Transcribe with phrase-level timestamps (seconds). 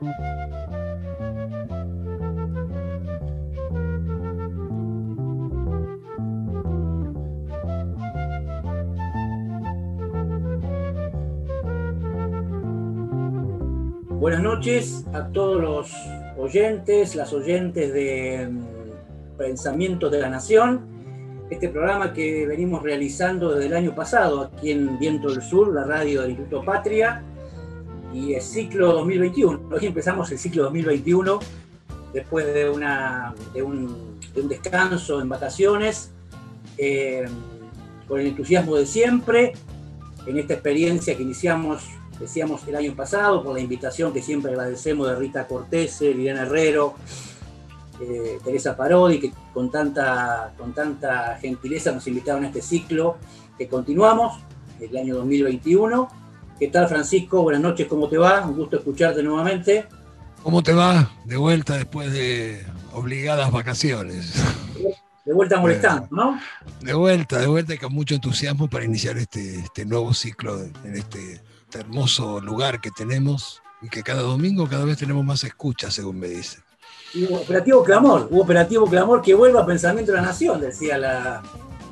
[0.00, 0.12] Buenas
[14.42, 15.92] noches a todos los
[16.36, 20.86] oyentes, las oyentes de mm, Pensamientos de la Nación.
[21.50, 25.82] Este programa que venimos realizando desde el año pasado aquí en Viento del Sur, la
[25.82, 27.24] radio del Instituto Patria,
[28.12, 29.68] y el ciclo 2021.
[29.70, 31.40] Hoy empezamos el ciclo 2021
[32.12, 34.18] después de, una, de, un,
[34.48, 36.10] descanso en vacaciones,
[36.76, 37.26] eh,
[38.06, 39.52] con el entusiasmo de siempre,
[40.26, 41.82] en esta experiencia que iniciamos
[42.18, 46.94] decíamos el año pasado, por la invitación que siempre agradecemos de Rita Cortés, Liliana Herrero,
[48.00, 53.16] eh, Teresa Parodi, que con tanta, con tanta gentileza nos invitaron a este ciclo
[53.56, 54.40] que continuamos,
[54.80, 56.08] el año 2021.
[56.58, 57.42] ¿Qué tal, Francisco?
[57.42, 58.46] Buenas noches, ¿cómo te va?
[58.46, 59.86] Un gusto escucharte nuevamente.
[60.42, 61.10] ¿Cómo te va?
[61.24, 64.34] De vuelta después de obligadas vacaciones.
[65.24, 66.40] De vuelta molestando, ¿no?
[66.80, 70.96] De vuelta, de vuelta y con mucho entusiasmo para iniciar este, este nuevo ciclo en
[70.96, 75.92] este este hermoso lugar que tenemos y que cada domingo cada vez tenemos más escuchas,
[75.92, 76.62] según me dicen.
[77.12, 81.42] Y operativo Clamor, hubo operativo Clamor que vuelva a Pensamiento de la Nación, decía, la,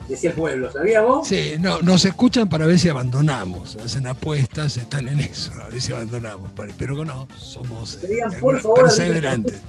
[0.08, 1.28] decía el pueblo, ¿sabía vos?
[1.28, 5.80] Sí, no, nos escuchan para ver si abandonamos, hacen apuestas, están en eso, a ver
[5.80, 9.60] si abandonamos, pero no, somos pedían, por favor, perseverantes.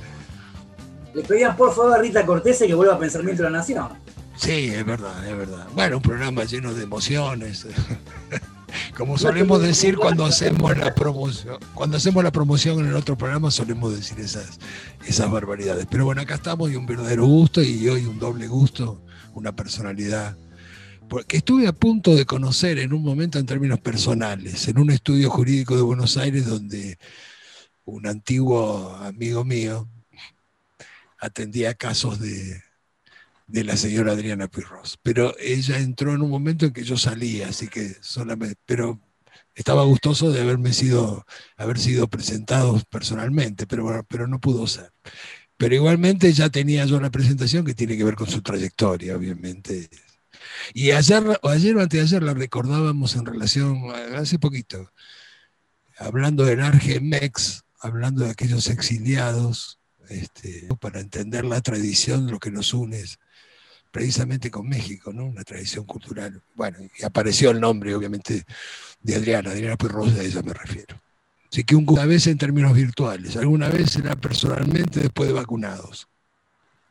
[1.14, 3.88] Le pedían por favor a Rita Cortés que vuelva a Pensamiento de la Nación.
[4.36, 5.68] Sí, es verdad, es verdad.
[5.74, 7.66] Bueno, un programa lleno de emociones.
[8.98, 13.50] Como solemos decir cuando hacemos la promoción, cuando hacemos la promoción en el otro programa
[13.50, 14.60] solemos decir esas,
[15.08, 15.88] esas barbaridades.
[15.90, 19.02] Pero bueno, acá estamos y un verdadero gusto y hoy un doble gusto,
[19.38, 20.38] una personalidad.
[21.10, 25.30] Porque estuve a punto de conocer en un momento en términos personales, en un estudio
[25.30, 26.98] jurídico de Buenos Aires donde
[27.86, 29.88] un antiguo amigo mío
[31.20, 32.62] atendía casos de,
[33.48, 35.00] de la señora Adriana Pirros.
[35.02, 39.00] Pero ella entró en un momento en que yo salía, así que solamente, pero
[39.56, 41.26] estaba gustoso de haberme sido,
[41.56, 44.92] haber sido presentados personalmente, pero pero no pudo ser.
[45.58, 49.90] Pero igualmente ya tenía yo la presentación que tiene que ver con su trayectoria, obviamente.
[50.74, 54.92] Y ayer, o ayer o antes de ayer la recordábamos en relación, hace poquito,
[55.98, 59.80] hablando del Argemex, hablando de aquellos exiliados,
[60.10, 63.04] este, para entender la tradición, lo que nos une
[63.92, 65.26] precisamente con México, ¿no?
[65.26, 66.42] Una tradición cultural.
[66.56, 68.46] Bueno, y apareció el nombre, obviamente,
[69.02, 71.02] de Adriana, Adriana Pirrosa, a ella me refiero.
[71.58, 76.08] Así que una vez en términos virtuales, alguna vez será personalmente después de vacunados.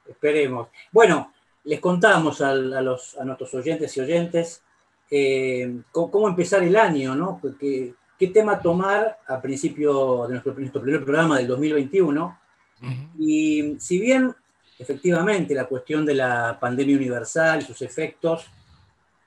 [0.08, 0.70] Esperemos.
[0.90, 1.32] Bueno,
[1.62, 4.64] les contamos a, los, a nuestros oyentes y oyentes
[5.08, 7.40] eh, cómo, empezar el año, ¿no?
[7.60, 12.38] ¿Qué, qué tema tomar a principio de nuestro, nuestro primer programa del 2021.
[13.20, 14.34] Y si bien
[14.80, 18.46] efectivamente la cuestión de la pandemia universal y sus efectos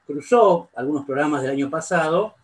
[0.06, 2.36] cruzó algunos programas del año pasado,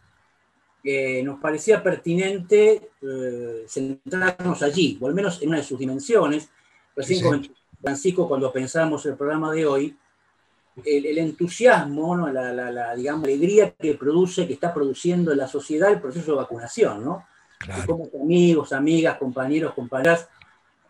[0.85, 6.47] que nos parecía pertinente eh, centrarnos allí, o al menos en una de sus dimensiones.
[6.95, 7.49] Recién con
[7.81, 9.97] Francisco, cuando pensamos el programa de hoy,
[10.85, 16.33] el, entusiasmo, la, digamos, alegría que produce, que está produciendo en la sociedad el proceso
[16.33, 17.25] de vacunación, ¿no?
[17.87, 20.29] Como amigos, amigas, compañeros, compañeras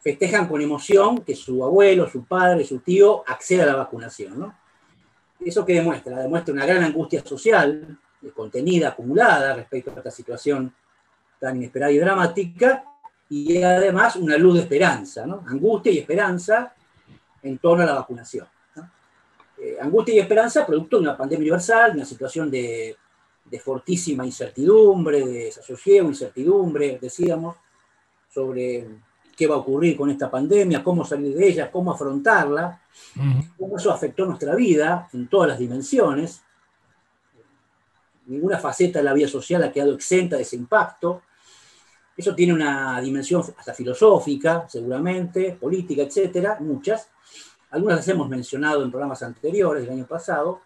[0.05, 4.39] festejan con emoción que su abuelo, su padre, su tío acceda a la vacunación.
[4.39, 4.55] ¿no?
[5.39, 6.22] ¿Eso qué demuestra?
[6.22, 10.74] Demuestra una gran angustia social, eh, contenida, acumulada respecto a esta situación
[11.40, 12.84] tan inesperada y dramática,
[13.30, 15.44] y además una luz de esperanza, ¿no?
[15.47, 16.74] angustia y esperanza
[17.41, 18.47] en torno a la vacunación.
[19.58, 22.96] Eh, angustia y esperanza producto de una pandemia universal, una situación de,
[23.46, 27.56] de fortísima incertidumbre, de desasosiego, incertidumbre, decíamos,
[28.34, 28.88] sobre
[29.35, 32.81] qué va a ocurrir con esta pandemia, cómo salir de ella, cómo afrontarla,
[33.58, 36.41] cómo eso afectó nuestra vida en todas las dimensiones.
[38.28, 41.24] Ninguna faceta de la vida social ha quedado exenta de ese impacto.
[42.18, 47.09] Eso tiene una dimensión hasta filosófica, seguramente, política, etcétera, muchas.
[47.72, 50.61] Algunas las hemos mencionado en programas anteriores del año pasado,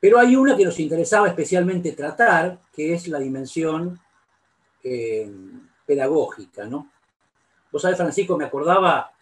[0.00, 4.00] pero hay una que nos interesaba especialmente tratar, que es la dimensión
[4.82, 5.30] eh,
[5.86, 6.90] pedagógica, ¿no?
[7.70, 9.12] Vos sabés, Francisco, me acordaba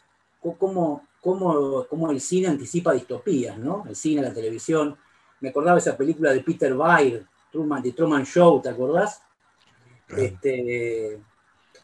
[0.41, 3.85] cómo, cómo, el cine anticipa distopías, ¿no?
[3.87, 4.97] El cine, la televisión.
[5.41, 9.23] Me acordaba esa película de Peter Weir, Truman, The Truman Show, ¿te acordás?
[10.09, 11.21] Este,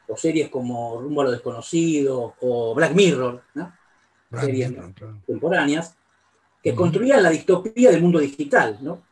[0.08, 3.72] o series como Rumbo a lo Desconocido o Black Mirror, ¿no?
[4.40, 5.96] series contemporáneas,
[6.62, 9.02] que construían la distopía del mundo digital, ¿no?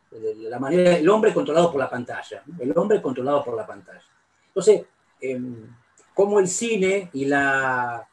[0.49, 4.03] La manera, el hombre controlado por la pantalla, el hombre controlado por la pantalla.
[4.47, 4.83] Entonces,
[5.19, 5.67] em,
[6.13, 8.07] cómo el cine y la,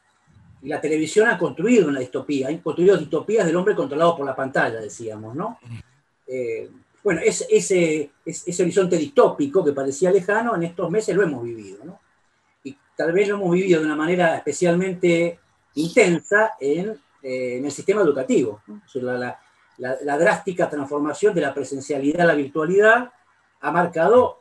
[0.63, 4.79] la televisión han construido una distopía, han construido distopías del hombre controlado por la pantalla,
[4.79, 5.59] decíamos, ¿no?
[6.27, 6.69] Eh,
[7.03, 7.47] bueno, ese,
[8.25, 11.99] ese, horizonte distópico que parecía lejano, en estos meses lo hemos vivido, ¿no?
[12.63, 15.39] Y tal vez lo hemos vivido de una manera especialmente
[15.75, 18.61] intensa en, eh, el sistema educativo.
[18.95, 19.39] la,
[19.77, 23.11] la, drástica transformación de la presencialidad a la virtualidad
[23.59, 24.39] ha marcado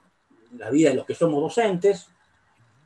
[0.57, 2.09] la vida de los que somos docentes,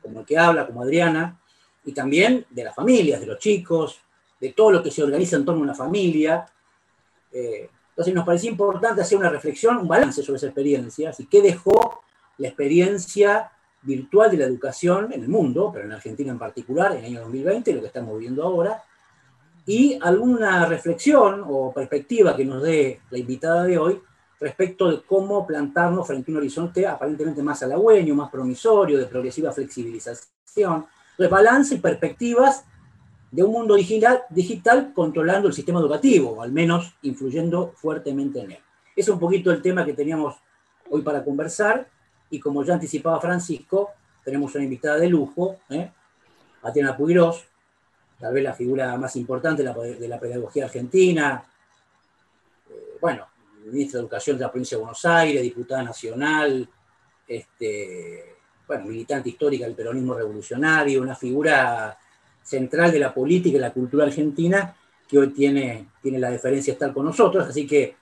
[0.01, 1.39] como el que habla, como Adriana,
[1.85, 3.99] y también de las familias, de los chicos,
[4.39, 6.45] de todo lo que se organiza en torno a una familia.
[7.31, 11.41] Eh, entonces nos parecía importante hacer una reflexión, un balance sobre esa experiencia, y qué
[11.41, 12.03] dejó
[12.37, 13.51] la experiencia
[13.81, 17.21] virtual de la educación en el mundo, pero en Argentina en particular, en el año
[17.21, 18.83] 2020, lo que estamos viviendo ahora,
[19.65, 23.99] y alguna reflexión o perspectiva que nos dé la invitada de hoy
[24.39, 29.51] respecto de cómo plantarnos frente a un horizonte aparentemente más halagüeño, más promisorio, de progresiva
[29.51, 30.85] flexibilización,
[31.17, 32.63] de balance y perspectivas
[33.31, 38.59] de un mundo digital, controlando el sistema educativo, o al menos influyendo fuertemente en él.
[38.95, 40.35] Es un poquito el tema que teníamos
[40.89, 41.87] hoy para conversar,
[42.29, 43.91] y como ya anticipaba Francisco,
[44.23, 45.91] tenemos una invitada de lujo, ¿eh?
[46.63, 47.45] Atiana Puigros,
[48.19, 51.43] tal vez la figura más importante de la, pedagogía argentina,
[52.69, 53.27] eh, bueno,
[53.65, 56.67] ministra de Educación de la provincia de Buenos Aires, diputada nacional,
[57.27, 58.35] este,
[58.65, 61.97] bueno, militante histórica del peronismo revolucionario, una figura
[62.47, 64.75] central de la política y la cultura argentina
[65.07, 67.95] que hoy tiene, tiene la deferencia de estar con nosotros, así que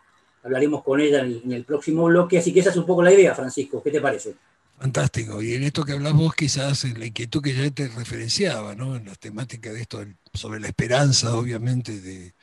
[0.43, 3.33] hablaremos con ella en el, próximo bloque, así que esa es un poco la idea,
[3.33, 4.35] Francisco, ¿qué te parece?
[4.77, 5.41] Fantástico.
[5.41, 8.95] Y en esto que hablas vos, quizás en la inquietud que ya te referenciaba, ¿no?
[8.95, 12.33] En las temáticas de esto, sobre la esperanza, obviamente, de,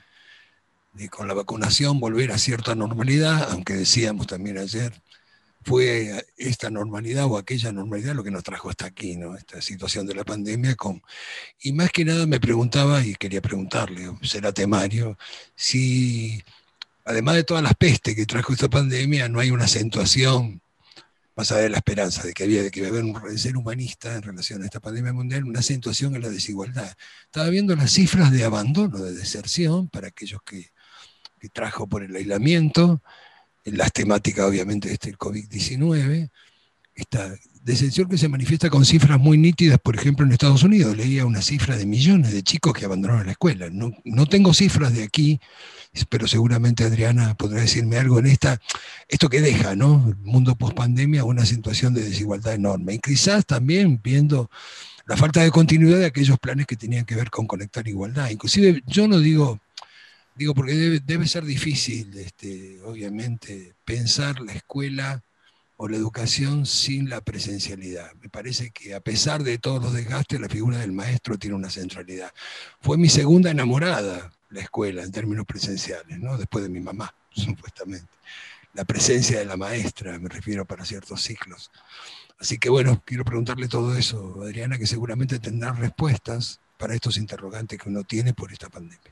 [1.10, 4.92] con la vacunación volver a cierta normalidad, aunque decíamos también ayer,
[5.64, 9.36] fue esta normalidad o aquella normalidad lo que nos trajo hasta aquí, ¿no?
[9.36, 10.74] Esta situación de la pandemia.
[10.76, 11.02] Con...
[11.60, 15.18] Y más que nada me preguntaba, y quería preguntarle, será temario,
[15.54, 16.42] si
[17.04, 20.60] además de todas las pestes que trajo esta pandemia, no hay una acentuación
[21.34, 24.22] más allá de la esperanza de que había de que haber un ser humanista en
[24.22, 26.94] relación a esta pandemia mundial, una acentuación en la desigualdad.
[27.24, 30.70] Estaba viendo las cifras de abandono, de deserción, para aquellos que,
[31.40, 33.00] que trajo por el aislamiento, en
[33.64, 36.30] las temáticas obviamente de este COVID-19,
[36.94, 41.24] esta deserción que se manifiesta con cifras muy nítidas, por ejemplo en Estados Unidos, leía
[41.24, 43.68] una cifra de millones de chicos que abandonaron la escuela.
[43.70, 45.40] No, no tengo cifras de aquí,
[46.08, 48.60] pero seguramente Adriana podrá decirme algo en esta,
[49.08, 50.04] esto que deja, ¿no?
[50.08, 52.94] El mundo post pandemia, una situación de desigualdad enorme.
[52.94, 54.50] Y quizás también viendo
[55.06, 58.30] la falta de continuidad de aquellos planes que tenían que ver con conectar igualdad.
[58.30, 59.60] Inclusive yo no digo,
[60.34, 65.24] digo porque debe, ser difícil, este, obviamente, pensar la escuela
[65.76, 68.12] o la educación sin la presencialidad.
[68.20, 71.70] Me parece que a pesar de todos los desgastes, la figura del maestro tiene una
[71.70, 72.32] centralidad.
[72.80, 76.36] Fue mi segunda enamorada la escuela en términos presenciales, ¿no?
[76.36, 78.08] después de mi mamá, supuestamente.
[78.74, 81.70] La presencia de la maestra, me refiero para ciertos ciclos.
[82.38, 87.78] Así que bueno, quiero preguntarle todo eso, Adriana, que seguramente tendrá respuestas para estos interrogantes
[87.78, 89.11] que uno tiene por esta pandemia.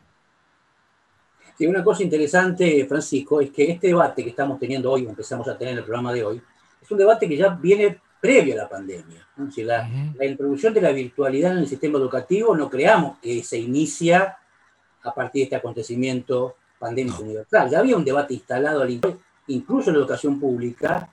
[1.60, 5.58] Sí, una cosa interesante, Francisco, es que este debate que estamos teniendo hoy, empezamos a
[5.58, 6.40] tener en el programa de hoy,
[6.80, 9.28] es un debate que ya viene previo a la pandemia.
[9.36, 14.38] la, la, introducción de la virtualidad en el sistema educativo no creamos que se inicia
[15.02, 17.68] a partir de este acontecimiento pandémico universal.
[17.68, 18.98] Ya había un debate instalado al
[19.48, 21.12] incluso en la educación pública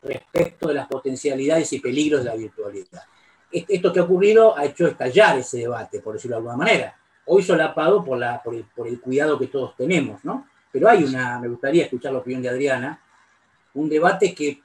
[0.00, 3.02] respecto de las potencialidades y peligros de la virtualidad.
[3.50, 6.96] Esto que ha ocurrido ha hecho estallar ese debate, por decirlo de alguna manera.
[7.28, 10.46] Hoy solapado por, la, por, el, por el cuidado que todos tenemos, ¿no?
[10.72, 13.00] Pero hay una, me gustaría escuchar la opinión de Adriana,
[13.74, 14.60] un debate que,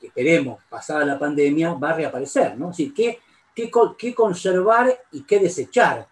[0.00, 2.70] que esperemos, pasada la pandemia, va a reaparecer, ¿no?
[2.70, 3.18] Es decir, ¿qué,
[3.54, 6.06] qué, qué conservar y qué desechar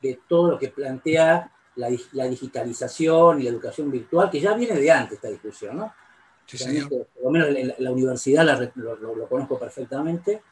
[0.00, 4.90] de todo lo que plantea la, digitalización y la educación virtual, que ya viene de
[4.90, 5.92] antes esta discusión, ¿no?
[6.46, 10.42] Sí, por lo menos en la, universidad lo, conozco perfectamente,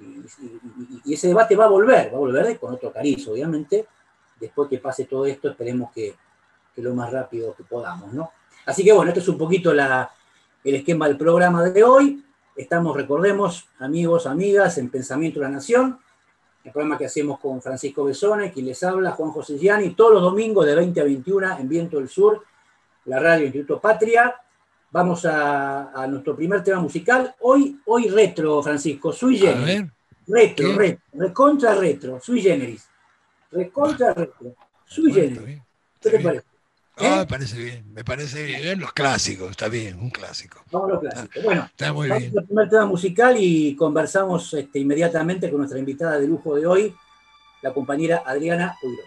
[0.00, 3.86] y, ese debate va a volver, va a volver con otro cariz, obviamente,
[4.40, 6.14] después que pase todo esto, esperemos que,
[6.74, 8.32] que, lo más rápido que podamos, ¿no?
[8.66, 10.10] Así que bueno, esto es un poquito la,
[10.64, 12.24] el esquema del programa de hoy.
[12.56, 15.98] Estamos, recordemos, amigos, amigas, en Pensamiento de la Nación,
[16.64, 20.22] el programa que hacemos con Francisco Besone, quien les habla, Juan José Gianni, todos los
[20.22, 22.44] domingos de 20 a 21 en Viento del Sur,
[23.06, 24.34] la radio Instituto Patria.
[24.90, 27.34] Vamos a, nuestro primer tema musical.
[27.40, 29.90] Hoy, hoy retro, Francisco, sui generis.
[30.26, 32.89] Retro, retro, recontra retro, sui generis
[33.50, 34.66] recontra, recontra.
[34.86, 36.44] Sui ¿Qué te parece?
[36.96, 37.18] Ah, ¿Eh?
[37.18, 38.80] me parece bien, me parece bien.
[38.80, 40.62] Los clásicos, está bien, un clásico.
[40.70, 41.36] Vamos a los clásicos.
[41.36, 42.46] Ah, bueno, está muy vamos bien.
[42.46, 46.94] primer tema musical y conversamos este, inmediatamente con nuestra invitada de lujo de hoy,
[47.62, 49.06] la compañera Adriana Uiros.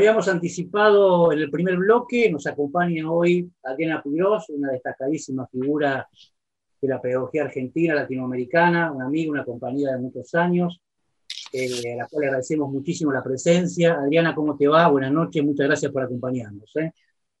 [0.00, 6.08] Habíamos anticipado en el primer bloque, nos acompaña hoy Adriana Puyos, una destacadísima figura
[6.80, 10.80] de la pedagogía argentina, latinoamericana, una amiga, una compañera de muchos años,
[11.52, 13.92] eh, a la cual agradecemos muchísimo la presencia.
[13.92, 14.88] Adriana, ¿cómo te va?
[14.88, 16.74] Buenas noches, muchas gracias por acompañarnos.
[16.76, 16.92] ¿eh?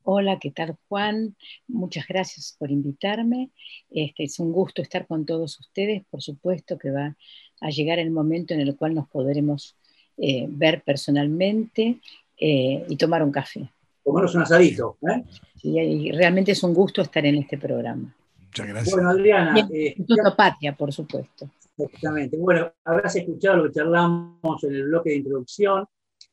[0.02, 1.34] Hola, ¿qué tal Juan?
[1.66, 3.48] Muchas gracias por invitarme.
[3.88, 6.02] Este, es un gusto estar con todos ustedes.
[6.10, 7.16] Por supuesto que va
[7.62, 9.78] a llegar el momento en el cual nos podremos
[10.22, 11.98] eh, ver personalmente
[12.40, 13.70] eh, y tomar un café.
[14.02, 14.96] Comernos un asadito.
[15.02, 15.22] ¿eh?
[15.62, 18.14] Y, y realmente es un gusto estar en este programa.
[18.46, 18.94] Muchas gracias.
[18.94, 21.50] Bueno, Adriana, Y eh, Instituto Patria, por supuesto.
[21.76, 22.36] Exactamente.
[22.38, 25.84] Bueno, habrás escuchado lo que charlamos en el bloque de introducción.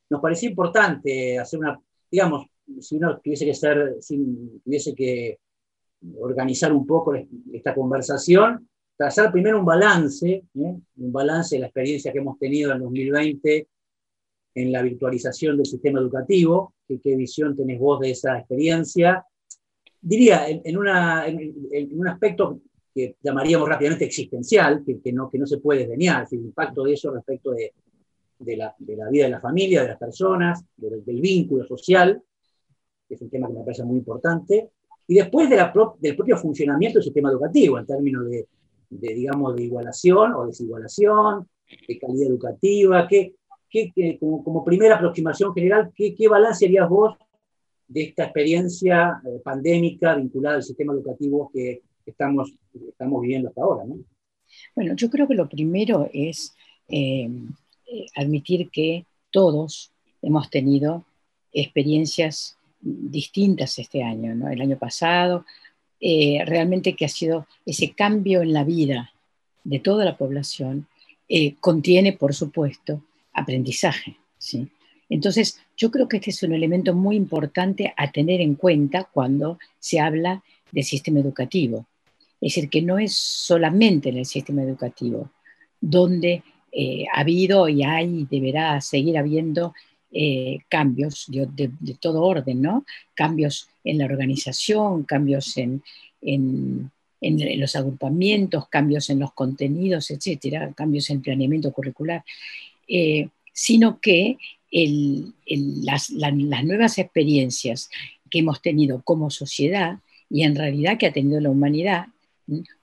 [0.09, 1.77] Nos pareció importante hacer una,
[2.09, 2.47] digamos,
[2.79, 4.17] si uno tuviese que ser, si
[4.63, 5.39] tuviese que
[6.19, 7.13] organizar un poco
[7.51, 10.45] esta conversación, trazar primero un balance, ¿eh?
[10.53, 13.67] un balance de la experiencia que hemos tenido en 2020
[14.57, 19.23] en la virtualización del sistema educativo, que, qué visión tenés vos de esa experiencia.
[20.01, 22.61] Diría, en, en una, en, en un aspecto
[22.93, 26.93] que llamaríamos rápidamente existencial, que, que, no, que no se puede desdeñar, el impacto de
[26.93, 27.71] eso respecto de,
[28.39, 32.19] de, la, de, la, vida de la familia, de las personas, de, del vínculo social,
[33.07, 34.71] que es un tema que me parece muy importante,
[35.05, 38.47] y después de la pro, del propio funcionamiento del sistema educativo, en términos de,
[38.89, 41.47] digamos, de igualación o desigualación,
[41.87, 43.35] de calidad educativa, que,
[43.69, 47.17] que como, como, primera aproximación general, ¿qué, qué balance harías vos
[47.88, 52.53] de esta experiencia eh, pandémica vinculada al sistema educativo que estamos,
[52.88, 53.86] estamos viviendo hasta ahora?
[53.86, 53.97] ¿no?
[54.75, 56.55] Bueno, yo creo que lo primero es
[56.89, 57.29] eh,
[58.15, 61.05] admitir que todos hemos tenido
[61.51, 64.50] experiencias distintas este año, ¿no?
[64.50, 65.45] el año pasado,
[66.00, 69.12] eh, realmente que ha sido ese cambio en la vida
[69.63, 70.88] de toda la población,
[71.59, 73.01] contiene, por supuesto,
[73.38, 74.17] aprendizaje.
[74.38, 74.67] ¿sí?
[75.10, 79.60] Entonces, yo creo que este es un elemento muy importante a tener en cuenta cuando
[79.79, 81.86] se habla del sistema educativo.
[82.41, 85.32] Es decir, que no es solamente en el sistema educativo
[85.79, 89.74] donde eh, ha habido y hay y deberá seguir habiendo
[90.12, 92.86] eh, cambios de, todo orden, ¿no?
[93.13, 95.84] Cambios en la organización, cambios en,
[96.22, 102.24] en, en, los agrupamientos, cambios en los contenidos, etcétera, cambios en el planeamiento curricular,
[102.88, 104.37] eh, sino que
[104.70, 107.89] las nuevas experiencias
[108.29, 109.98] que hemos tenido como sociedad
[110.29, 112.05] y en realidad que ha tenido la humanidad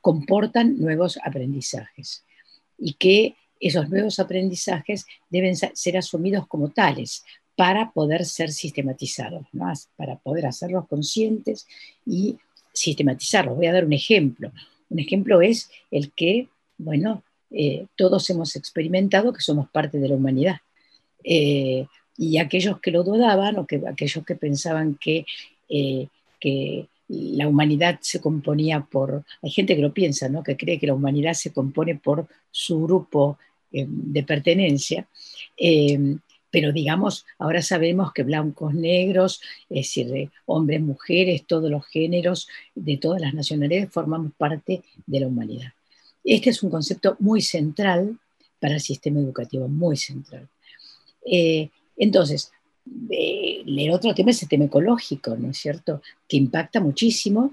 [0.00, 2.24] comportan nuevos aprendizajes
[2.76, 9.72] y que esos nuevos aprendizajes deben ser asumidos como tales para poder ser sistematizados, ¿no?
[9.94, 11.68] para poder hacerlos conscientes
[12.04, 12.36] y
[12.72, 13.54] sistematizarlos.
[13.56, 14.50] Voy a dar un ejemplo.
[14.90, 20.16] Un ejemplo es el que, bueno, eh, todos hemos experimentado que somos parte de la
[20.16, 20.56] humanidad.
[21.24, 25.26] Eh, y aquellos que lo dudaban o que, aquellos que pensaban que,
[25.68, 26.06] eh,
[26.38, 30.42] que la humanidad se componía por, hay gente que lo piensa, ¿no?
[30.42, 33.38] que cree que la humanidad se compone por su grupo
[33.72, 35.08] eh, de pertenencia,
[36.50, 42.96] pero digamos, ahora sabemos que blancos, negros, es decir, hombres, mujeres, todos los géneros, de
[42.96, 45.72] todas las nacionalidades, formamos parte de la humanidad.
[46.22, 48.20] Este es un concepto muy central
[48.60, 50.48] para el sistema educativo, muy central.
[51.24, 52.52] Eh, entonces,
[53.10, 56.02] el otro tema es el tema ecológico, ¿no es cierto?
[56.28, 57.52] Que impacta muchísimo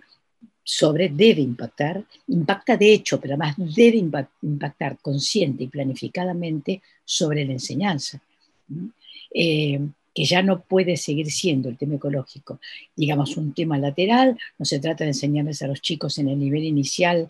[0.63, 3.97] sobre, debe impactar, impacta de hecho, pero además debe
[4.41, 8.21] impactar consciente y planificadamente sobre la enseñanza.
[9.33, 9.79] Eh,
[10.13, 12.59] que ya no puede seguir siendo el tema ecológico,
[12.95, 16.65] digamos, un tema lateral, no se trata de enseñarles a los chicos en el nivel
[16.65, 17.29] inicial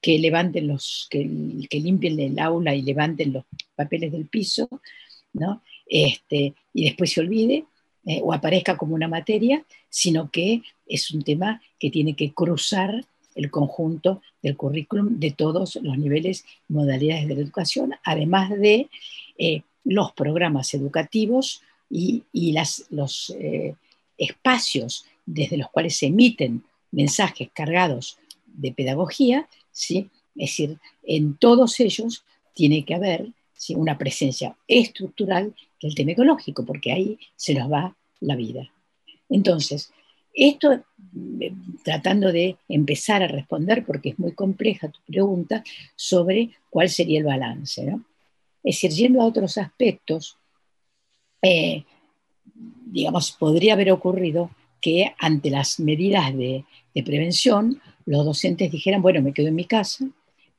[0.00, 1.28] que levanten los, que,
[1.68, 4.68] que limpien el aula y levanten los papeles del piso,
[5.32, 5.62] ¿no?
[5.86, 7.64] Este, y después se olvide
[8.04, 13.04] eh, o aparezca como una materia, sino que es un tema que tiene que cruzar
[13.34, 18.88] el conjunto del currículum de todos los niveles y modalidades de la educación, además de
[19.38, 23.74] eh, los programas educativos y, y las, los eh,
[24.18, 30.10] espacios desde los cuales se emiten mensajes cargados de pedagogía, ¿sí?
[30.36, 33.28] es decir, en todos ellos tiene que haber
[33.70, 38.70] una presencia estructural del tema ecológico, porque ahí se nos va la vida.
[39.28, 39.92] Entonces,
[40.34, 41.52] esto eh,
[41.84, 45.62] tratando de empezar a responder, porque es muy compleja tu pregunta,
[45.94, 47.82] sobre cuál sería el balance.
[48.62, 50.38] Es decir, yendo a otros aspectos,
[51.42, 51.84] eh,
[52.54, 59.22] digamos, podría haber ocurrido que ante las medidas de, de, prevención, los docentes dijeran, bueno,
[59.22, 60.06] me quedo en mi casa,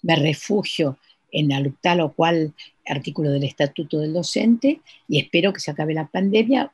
[0.01, 0.97] me refugio
[1.33, 2.53] en tal o cual
[2.85, 6.71] artículo del estatuto del docente y espero que se acabe la pandemia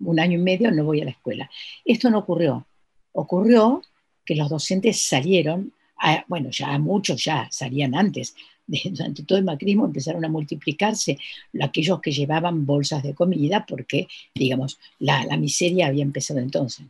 [0.00, 1.50] un año y medio no voy a la escuela.
[1.84, 2.66] Esto no ocurrió.
[3.12, 3.82] Ocurrió
[4.24, 8.34] que los docentes salieron, a- bueno, ya muchos ya salían antes,
[8.66, 11.18] durante todo el macrismo empezaron a multiplicarse
[11.60, 16.86] aquellos que llevaban bolsas de comida porque, digamos, la, la miseria había empezado entonces.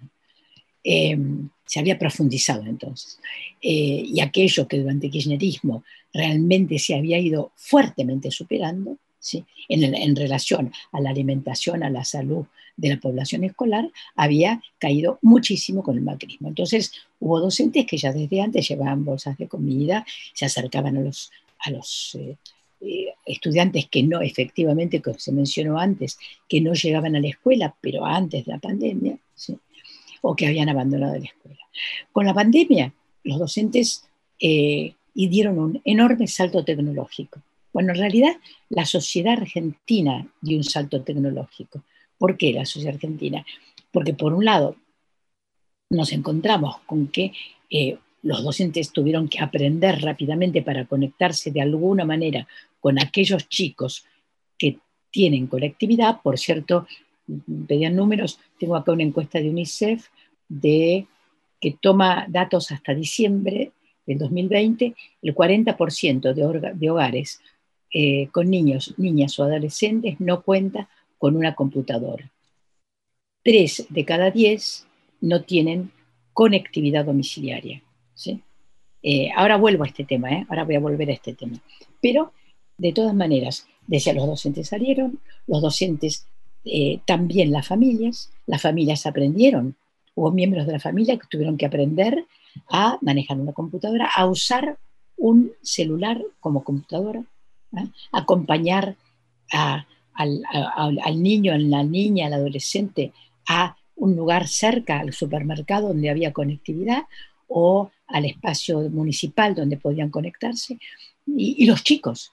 [0.84, 1.16] Eh,
[1.72, 3.18] se había profundizado entonces.
[3.62, 5.74] Eh, y aquello que durante el kirchnerismo
[6.12, 9.38] realmente se había ido fuertemente superando, ¿sí?
[9.70, 12.44] en, el- en relación a la alimentación, a la salud
[12.76, 16.48] de la población escolar, había caído muchísimo con el macrismo.
[16.48, 20.04] Entonces hubo docentes que ya desde antes llevaban bolsas de comida,
[20.34, 21.30] se acercaban a los,
[21.64, 22.36] a los eh,
[22.82, 26.18] eh, estudiantes que no, efectivamente, como se mencionó antes,
[26.50, 29.56] que no llegaban a la escuela, pero antes de la pandemia, ¿sí?
[30.22, 31.58] O que habían abandonado la escuela.
[32.10, 32.92] Con la pandemia,
[33.24, 34.08] los docentes
[34.40, 37.42] eh, dieron un enorme salto tecnológico.
[37.72, 38.36] Bueno, en realidad
[38.68, 41.82] la sociedad argentina dio un salto tecnológico.
[42.18, 43.44] ¿Por qué la sociedad argentina?
[43.90, 44.76] Porque por un lado
[45.90, 47.32] nos encontramos con que
[47.70, 52.46] eh, los docentes tuvieron que aprender rápidamente para conectarse de alguna manera
[52.80, 54.04] con aquellos chicos
[54.56, 54.78] que
[55.10, 56.20] tienen conectividad.
[56.22, 56.86] Por cierto,
[57.66, 60.08] pedían números, tengo acá una encuesta de UNICEF
[60.48, 61.06] de,
[61.60, 63.72] que toma datos hasta diciembre
[64.06, 66.34] del 2020, el 40%
[66.74, 67.40] de, hogares
[67.92, 72.30] eh, con niños, niñas o adolescentes no cuenta con una computadora.
[73.44, 74.86] Tres de cada diez
[75.20, 75.90] no tienen
[76.32, 77.82] conectividad domiciliaria.
[78.14, 78.40] ¿sí?
[79.02, 80.46] Eh, ahora vuelvo a este tema, ¿eh?
[80.48, 81.60] ahora voy a volver a este tema.
[82.00, 82.32] Pero,
[82.78, 86.26] de todas maneras, decía, los docentes salieron, los docentes,
[86.64, 89.76] eh, también las familias, las familias aprendieron,
[90.14, 92.26] hubo miembros de la familia que tuvieron que aprender
[92.70, 94.78] a manejar una computadora, a usar
[95.16, 97.24] un celular como computadora,
[97.76, 97.86] ¿eh?
[98.12, 98.96] acompañar
[99.50, 103.12] al, a- al- niño, a la niña, al adolescente
[103.48, 107.04] a un lugar cerca al supermercado donde había conectividad
[107.48, 110.78] o al espacio municipal donde podían conectarse,
[111.26, 112.32] y los chicos,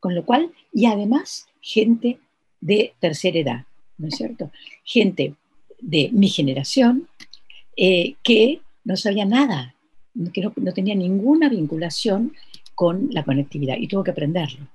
[0.00, 2.18] con lo cual, y además gente
[2.60, 3.64] de tercera edad,
[3.98, 4.50] ¿no es cierto?
[4.84, 5.34] Gente
[5.80, 7.08] de mi generación
[7.76, 9.74] eh, que no sabía nada,
[10.32, 12.34] que no, tenía ninguna vinculación
[12.74, 14.66] con la conectividad y tuvo que aprenderlo,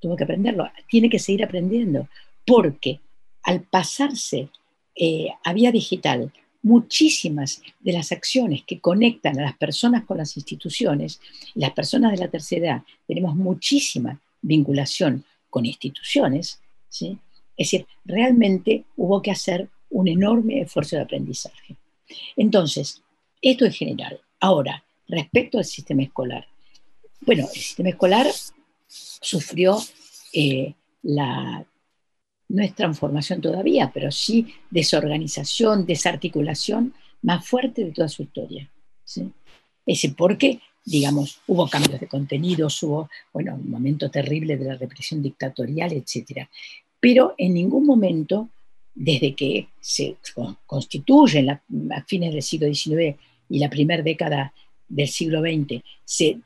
[0.00, 2.08] tuvo que aprenderlo, tiene que seguir aprendiendo,
[2.46, 3.00] porque
[3.42, 4.48] al pasarse
[4.94, 10.36] eh, a vía digital, muchísimas de las acciones que conectan a las personas con las
[10.36, 11.20] instituciones,
[11.54, 17.18] las personas de la tercera edad, tenemos muchísima vinculación con instituciones, ¿sí?
[17.58, 21.76] Es decir, realmente hubo que hacer un enorme esfuerzo de aprendizaje.
[22.36, 23.02] Entonces,
[23.42, 24.20] esto en general.
[24.40, 26.46] Ahora, respecto al sistema escolar.
[27.20, 28.26] Bueno, el sistema escolar
[28.86, 29.78] sufrió
[30.32, 31.66] eh, la,
[32.48, 38.70] no es transformación todavía, pero sí desorganización, desarticulación más fuerte de toda su historia.
[39.84, 45.22] Ese porque, digamos, hubo cambios de contenidos, hubo, bueno, un momento terrible de la represión
[45.22, 46.48] dictatorial, etc.
[47.00, 48.48] Pero en ningún momento,
[48.94, 50.16] desde que se
[50.66, 53.16] constituye a fines del siglo XIX
[53.48, 54.52] y la primera década
[54.88, 56.40] del siglo XX, se,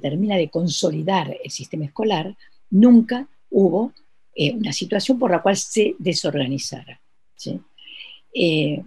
[0.00, 2.36] termina de consolidar el sistema escolar,
[2.70, 3.92] nunca hubo
[4.34, 7.00] eh, una situación por la cual se desorganizara.
[8.34, 8.82] Eh,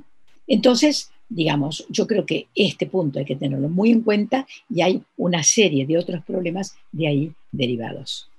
[0.48, 5.04] entonces, digamos, yo creo que este punto hay que tenerlo muy en cuenta y hay
[5.18, 8.31] una serie de otros problemas de ahí derivados.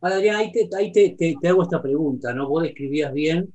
[0.00, 2.48] Adrián, ahí, te, hago esta pregunta, ¿no?
[2.48, 3.52] Vos describías bien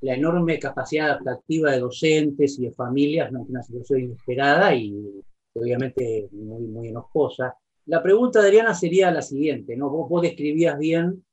[0.00, 5.22] la enorme capacidad adaptativa de docentes y de familias ante una situación inesperada y
[5.54, 7.54] obviamente muy, enojosa.
[7.86, 9.90] La pregunta, Adriana, sería la siguiente, ¿no?
[9.90, 11.24] Vos, vos describías bien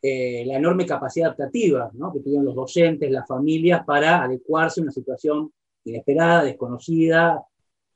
[0.00, 4.92] eh, la enorme capacidad adaptativa que tuvieron los docentes, las familias, para adecuarse a una
[4.92, 5.52] situación
[5.84, 7.44] inesperada, desconocida,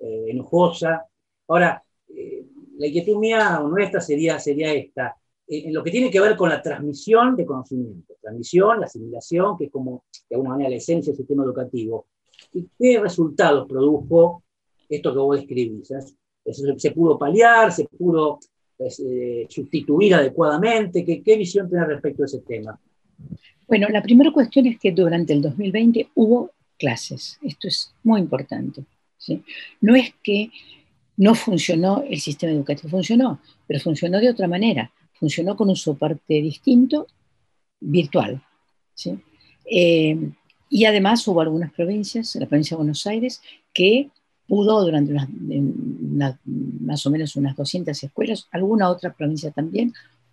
[0.00, 1.06] eh, enojosa.
[1.46, 2.44] Ahora, eh,
[2.76, 5.16] la inquietud mía o nuestra sería, sería esta,
[5.48, 9.64] en lo que tiene que ver con la transmisión de conocimiento, transmisión, la asimilación, que
[9.64, 12.06] es como de alguna manera la esencia del sistema educativo.
[12.54, 14.42] ¿Y qué resultados produjo
[14.88, 15.88] esto que vos describís?
[15.88, 17.72] ¿Se, se pudo paliar?
[17.72, 18.38] ¿Se pudo
[18.78, 21.04] eh, sustituir adecuadamente?
[21.04, 22.78] ¿Qué, ¿Qué, visión tenés respecto a ese tema?
[23.68, 27.38] Bueno, la primera cuestión es que durante el 2020 hubo clases.
[27.42, 28.84] Esto es muy importante.
[29.18, 29.42] ¿sí?
[29.80, 30.50] No es que
[31.16, 34.90] no funcionó el sistema educativo, funcionó, pero funcionó de otra manera.
[35.22, 37.06] Funcionó con un soporte distinto,
[37.78, 38.42] virtual.
[38.92, 39.20] ¿sí?
[39.70, 40.18] Eh,
[40.68, 43.40] y además hubo algunas provincias, la provincia de Buenos Aires,
[43.72, 44.10] que
[44.48, 49.92] pudo durante unas, una, más o menos unas 200 escuelas, alguna otra provincia también,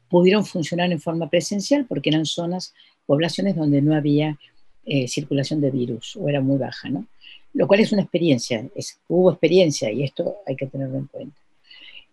[0.09, 2.73] pudieron funcionar en forma presencial porque eran zonas,
[3.05, 4.39] poblaciones donde no había
[4.85, 7.05] eh, circulación de virus, o era muy baja, ¿no?
[7.53, 8.67] Lo cual es una experiencia,
[9.07, 11.37] hubo experiencia y esto hay que tenerlo en cuenta.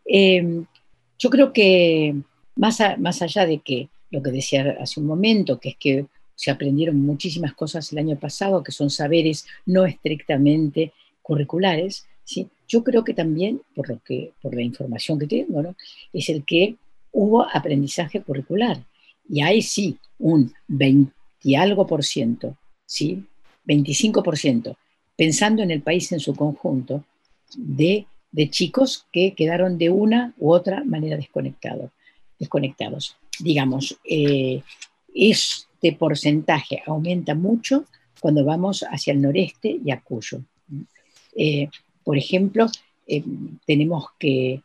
[0.05, 0.63] Eh,
[1.19, 2.15] yo creo que
[2.57, 6.51] más, más allá de que lo que decía hace un momento, que es que se
[6.51, 10.93] aprendieron muchísimas cosas el año pasado, que son saberes no estrictamente
[11.23, 12.49] curriculares, ¿sí?
[12.69, 15.75] yo creo que también, por, lo que, por la información que tengo, ¿no?
[16.13, 16.77] es el que
[17.13, 18.83] hubo aprendizaje curricular.
[19.29, 23.25] Y hay sí un 20 y algo por ciento, ¿sí?
[23.65, 24.77] 25 por ciento,
[25.17, 27.05] pensando en el país en su conjunto,
[27.57, 31.91] de, de chicos que quedaron de una u otra manera desconectados.
[32.39, 33.17] Desconectados.
[33.39, 34.63] Digamos, eh,
[35.15, 37.85] este porcentaje aumenta mucho
[38.21, 40.41] cuando vamos hacia el noreste y a Cuyo.
[41.37, 41.69] Eh,
[42.03, 42.67] por ejemplo,
[43.07, 43.23] eh,
[43.67, 44.63] tenemos que,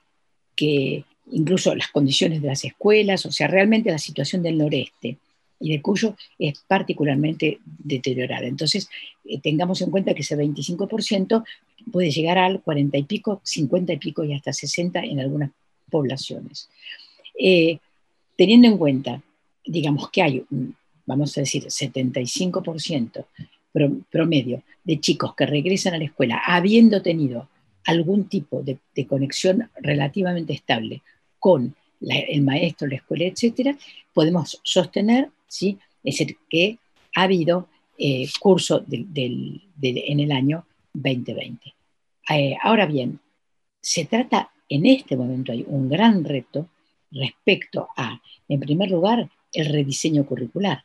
[0.56, 5.18] que incluso las condiciones de las escuelas, o sea, realmente la situación del noreste
[5.60, 8.48] y de Cuyo es particularmente deteriorada.
[8.48, 8.90] Entonces,
[9.44, 11.44] tengamos en cuenta que ese 25%
[11.92, 15.52] puede llegar al 40 y pico, 50 y pico y hasta 60 en algunas
[15.90, 16.70] poblaciones.
[17.44, 17.80] Eh,
[18.38, 19.22] teniendo en cuenta,
[19.66, 20.46] digamos que hay,
[21.08, 23.26] vamos a decir, 75%
[23.72, 27.50] pro- promedio de chicos que regresan a la escuela habiendo tenido
[27.86, 28.78] algún tipo de,
[29.08, 31.02] conexión relativamente estable
[31.40, 33.76] con el maestro, la escuela, etcétera,
[34.14, 35.78] podemos sostener, ¿sí?
[36.04, 36.78] es decir, que
[37.16, 41.74] ha habido eh, curso en el año 2020.
[42.30, 43.20] Eh, ahora bien,
[43.82, 46.68] se trata, en este momento hay un gran reto
[47.12, 50.84] respecto a, en primer lugar, el rediseño curricular,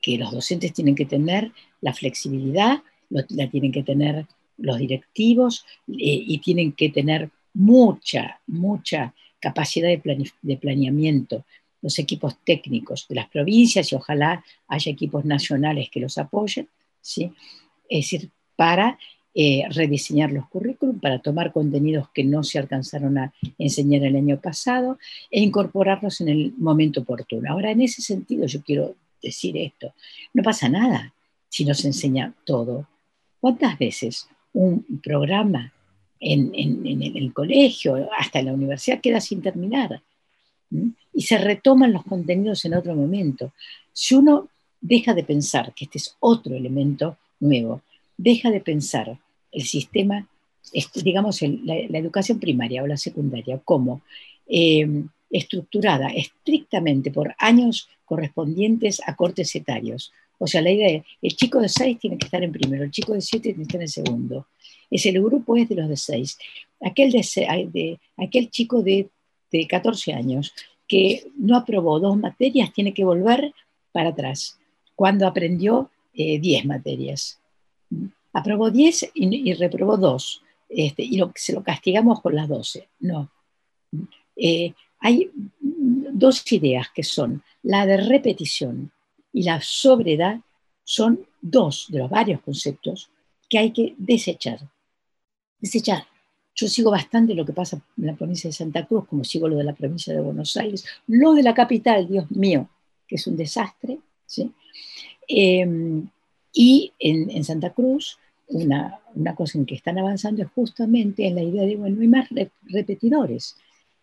[0.00, 4.26] que los docentes tienen que tener la flexibilidad, lo- la tienen que tener
[4.58, 5.94] los directivos eh,
[6.26, 11.44] y tienen que tener mucha, mucha capacidad de, de planeamiento,
[11.80, 16.68] los equipos técnicos de las provincias y ojalá haya equipos nacionales que los apoyen,
[17.00, 17.32] ¿sí?
[17.88, 18.98] es decir, para
[19.34, 24.38] eh, rediseñar los currículum, para tomar contenidos que no se alcanzaron a enseñar el año
[24.40, 24.98] pasado
[25.30, 27.50] e incorporarlos en el momento oportuno.
[27.50, 29.94] Ahora, en ese sentido, yo quiero decir esto,
[30.34, 31.14] no pasa nada
[31.48, 32.86] si nos enseña todo.
[33.40, 35.72] ¿Cuántas veces un programa
[36.20, 40.02] en, en- en el colegio, hasta en la universidad, queda sin terminar?
[40.70, 40.88] ¿Mm?
[41.14, 43.52] Y se retoman los contenidos en otro momento.
[43.92, 44.48] Si uno
[44.80, 47.82] deja de pensar que este es otro elemento nuevo,
[48.22, 49.18] deja de pensar
[49.50, 50.28] el sistema,
[51.02, 54.02] digamos, la, educación primaria o la secundaria como
[54.46, 54.86] eh,
[55.30, 60.12] estructurada estrictamente por años correspondientes a cortes etarios.
[60.38, 62.90] O sea, la idea es, el chico de 6 tiene que estar en primero, el
[62.90, 64.46] chico de 7 tiene que estar en segundo.
[64.90, 66.38] Es el grupo es de los de 6.
[66.82, 69.08] Aquel, de, aquel chico de,
[69.50, 70.52] de 14 años
[70.86, 73.52] que no aprobó dos materias tiene que volver
[73.92, 74.58] para atrás,
[74.94, 77.41] cuando aprendió eh, 10 materias.
[78.32, 82.88] Aprobó 10 y, y reprobó 2, este, y lo, se lo castigamos con las 12.
[83.00, 83.30] No.
[84.36, 88.92] Eh, hay dos ideas que son la de repetición
[89.32, 90.40] y la sobredad,
[90.84, 93.10] son dos de los varios conceptos
[93.48, 94.60] que hay que desechar.
[95.60, 96.06] Desechar.
[96.54, 99.56] Yo sigo bastante lo que pasa en la provincia de Santa Cruz, como sigo lo
[99.56, 102.68] de la provincia de Buenos Aires, lo de la capital, Dios mío,
[103.06, 103.98] que es un desastre.
[104.26, 104.52] ¿sí?
[105.28, 106.02] Eh,
[106.52, 108.18] y en, en Santa Cruz,
[108.52, 112.02] una, una, cosa en que están avanzando es justamente en la idea de, bueno, no
[112.02, 113.56] hay más re repetidores.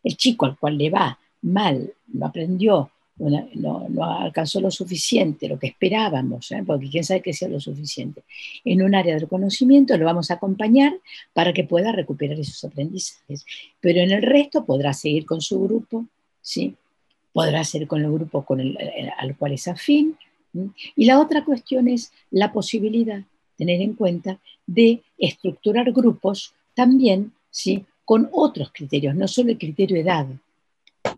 [0.04, 5.60] El chico al cual le va mal, no aprendió, no, no, alcanzó lo suficiente, lo
[5.60, 6.64] que esperábamos, ¿eh?
[6.66, 8.24] porque quién sabe que sea lo suficiente.
[8.64, 10.94] En un área del conocimiento lo vamos a acompañar
[11.34, 13.46] para que pueda recuperar esos aprendizajes,
[13.82, 16.06] pero en el resto podrá seguir con su grupo,
[16.42, 16.76] ¿sí?
[17.34, 18.78] podrá ser con el grupo con el,
[19.18, 20.18] al cual es afín.
[20.54, 20.72] ¿sí?
[20.96, 23.24] Y la otra cuestión es la posibilidad,
[23.60, 27.86] tener en cuenta, de estructurar grupos también ¿sí?
[28.06, 30.26] con otros criterios, no solo el criterio edad,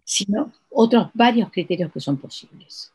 [0.04, 2.92] sino otros varios criterios que son posibles.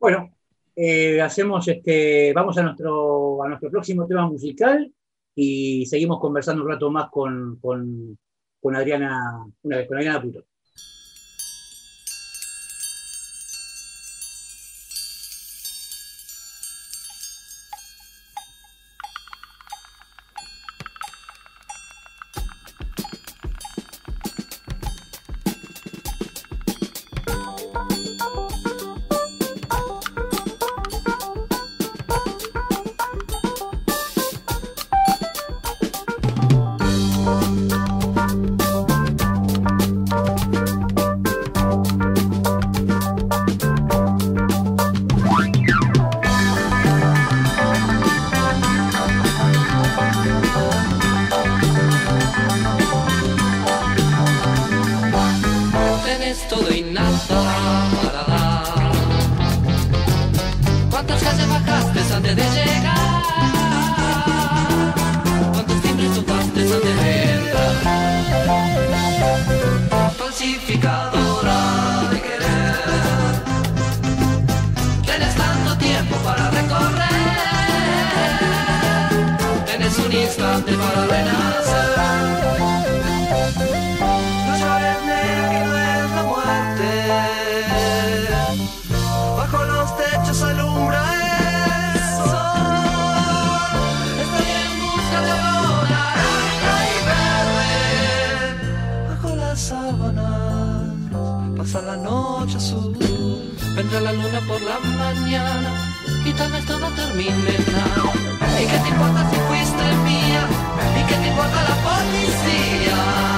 [0.00, 0.30] Bueno,
[0.74, 4.92] eh, hacemos este, vamos a nuestro, a nuestro próximo tema musical
[5.36, 8.18] y seguimos conversando un rato más con, con,
[8.60, 10.44] con Adriana, una con Adriana Puto.
[60.90, 63.22] ¿Cuántas calles bajaste antes de llegar?
[65.52, 67.74] ¿Cuántos timbres tocaste antes de entrar?
[70.16, 71.60] Falsificadora
[72.10, 72.76] de querer
[75.04, 77.08] Tienes tanto tiempo para recorrer
[79.66, 81.47] Tienes un instante para renar
[105.28, 105.70] mañana
[106.24, 108.60] y tal vez todo termine nada.
[108.62, 110.46] ¿Y qué te importa si fuiste mía?
[110.98, 113.37] ¿Y qué te importa la policía?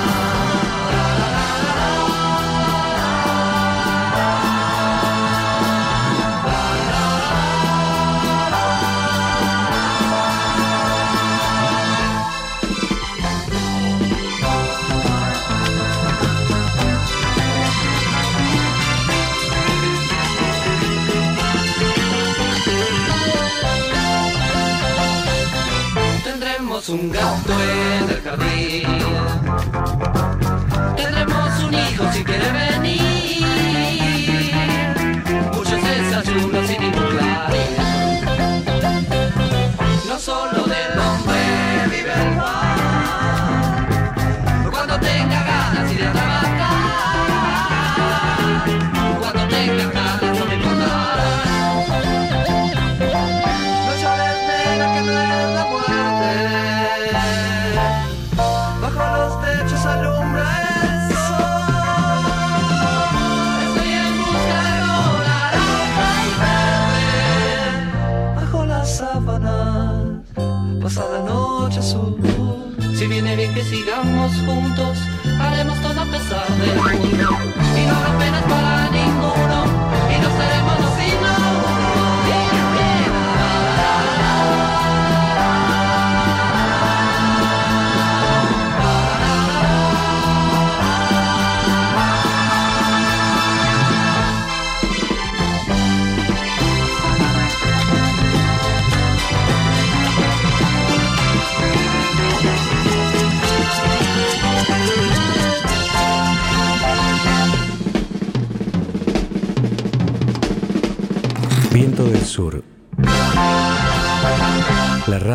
[26.93, 28.87] Un gato en el jardín.
[30.97, 33.45] Tendremos un hijo si quiere venir.
[35.53, 37.01] Muchos desayunos sin ningún.
[40.09, 41.39] No solo del hombre
[41.91, 43.89] vive el mar.
[44.71, 46.30] Cuando tenga ganas y de
[74.01, 74.99] sigamos juntos,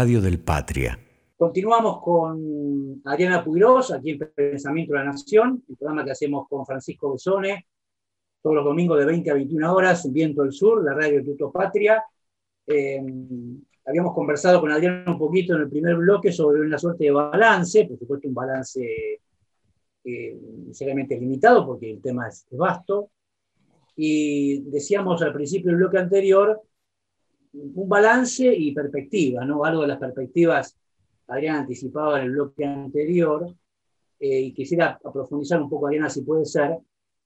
[0.05, 0.99] radio del Patria.
[1.35, 6.63] Continuamos con Adriana Puigros, aquí en Pensamiento de la Nación, el programa que hacemos con
[6.63, 7.65] Francisco Besone,
[8.39, 11.51] todos los domingos de 20 a 21 horas, en Viento del Sur, la radio Tuto
[11.51, 12.03] Patria.
[12.67, 13.01] Eh,
[13.83, 17.85] habíamos conversado con Adriana un poquito en el primer bloque sobre una suerte de balance,
[17.85, 19.21] por supuesto un balance
[20.03, 20.39] eh,
[20.71, 23.09] seriamente limitado porque el tema es vasto.
[23.95, 26.61] Y decíamos al principio del bloque anterior,
[27.75, 29.63] un balance y perspectiva, ¿no?
[29.63, 30.77] Algo de las perspectivas
[31.27, 33.53] Adriana anticipaba en el bloque anterior,
[34.19, 36.77] eh, y quisiera profundizar un poco, Adriana, si puede ser.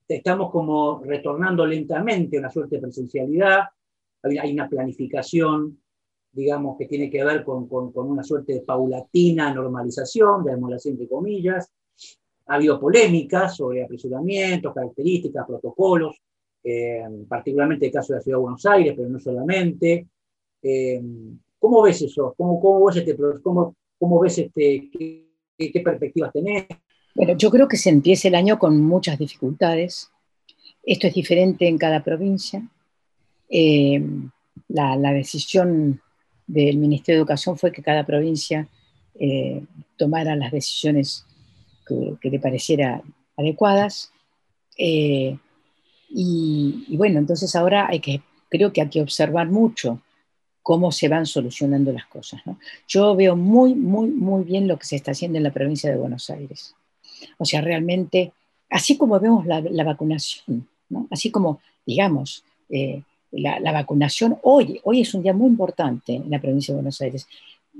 [0.08, 3.60] Estamos como retornando lentamente a una suerte de presencialidad,
[4.24, 5.80] hay, una planificación,
[6.32, 11.72] digamos, que tiene que ver con, con, una suerte de paulatina normalización, así entre comillas.
[12.48, 16.20] Ha habido polémicas sobre apresuramientos, características, protocolos,
[16.64, 20.08] eh, particularmente el caso de la Ciudad de Buenos Aires, pero no solamente.
[20.62, 21.02] Eh,
[21.60, 22.34] ¿Cómo ves eso?
[22.38, 24.90] ¿Cómo, ves este, cómo, cómo ves este,
[25.58, 26.66] qué, perspectivas tenés?
[27.16, 30.10] Bueno, yo creo que se empieza el año con muchas dificultades.
[30.84, 32.66] Esto es diferente en cada provincia.
[33.50, 34.02] Eh,
[34.70, 36.02] la, decisión
[36.48, 38.70] del Ministerio de Educación fue que cada provincia
[39.20, 39.62] eh,
[39.98, 41.26] tomara las decisiones
[41.86, 43.02] que, le pareciera
[43.36, 44.14] adecuadas.
[44.78, 45.38] Y,
[46.10, 50.02] y, bueno, entonces ahora hay que, creo que hay que observar mucho
[50.70, 52.42] cómo se van solucionando las cosas.
[52.46, 52.60] ¿no?
[52.88, 55.98] Yo veo muy, muy, muy bien lo que se está haciendo en la provincia de
[55.98, 56.76] Buenos Aires.
[57.40, 58.34] O sea, realmente,
[58.70, 61.08] así como vemos la, la vacunación, ¿no?
[61.10, 63.02] así como, digamos, eh,
[63.32, 67.02] la, la, vacunación hoy, hoy es un día muy importante en la provincia de Buenos
[67.02, 67.28] Aires.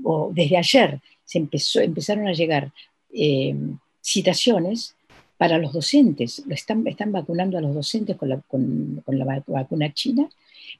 [0.02, 2.72] O desde ayer se empezó, empezaron a llegar
[3.14, 3.54] eh,
[4.02, 4.96] citaciones
[5.38, 6.42] para los docentes.
[6.50, 10.28] Están, están vacunando a los docentes con la, con, con la vacuna china,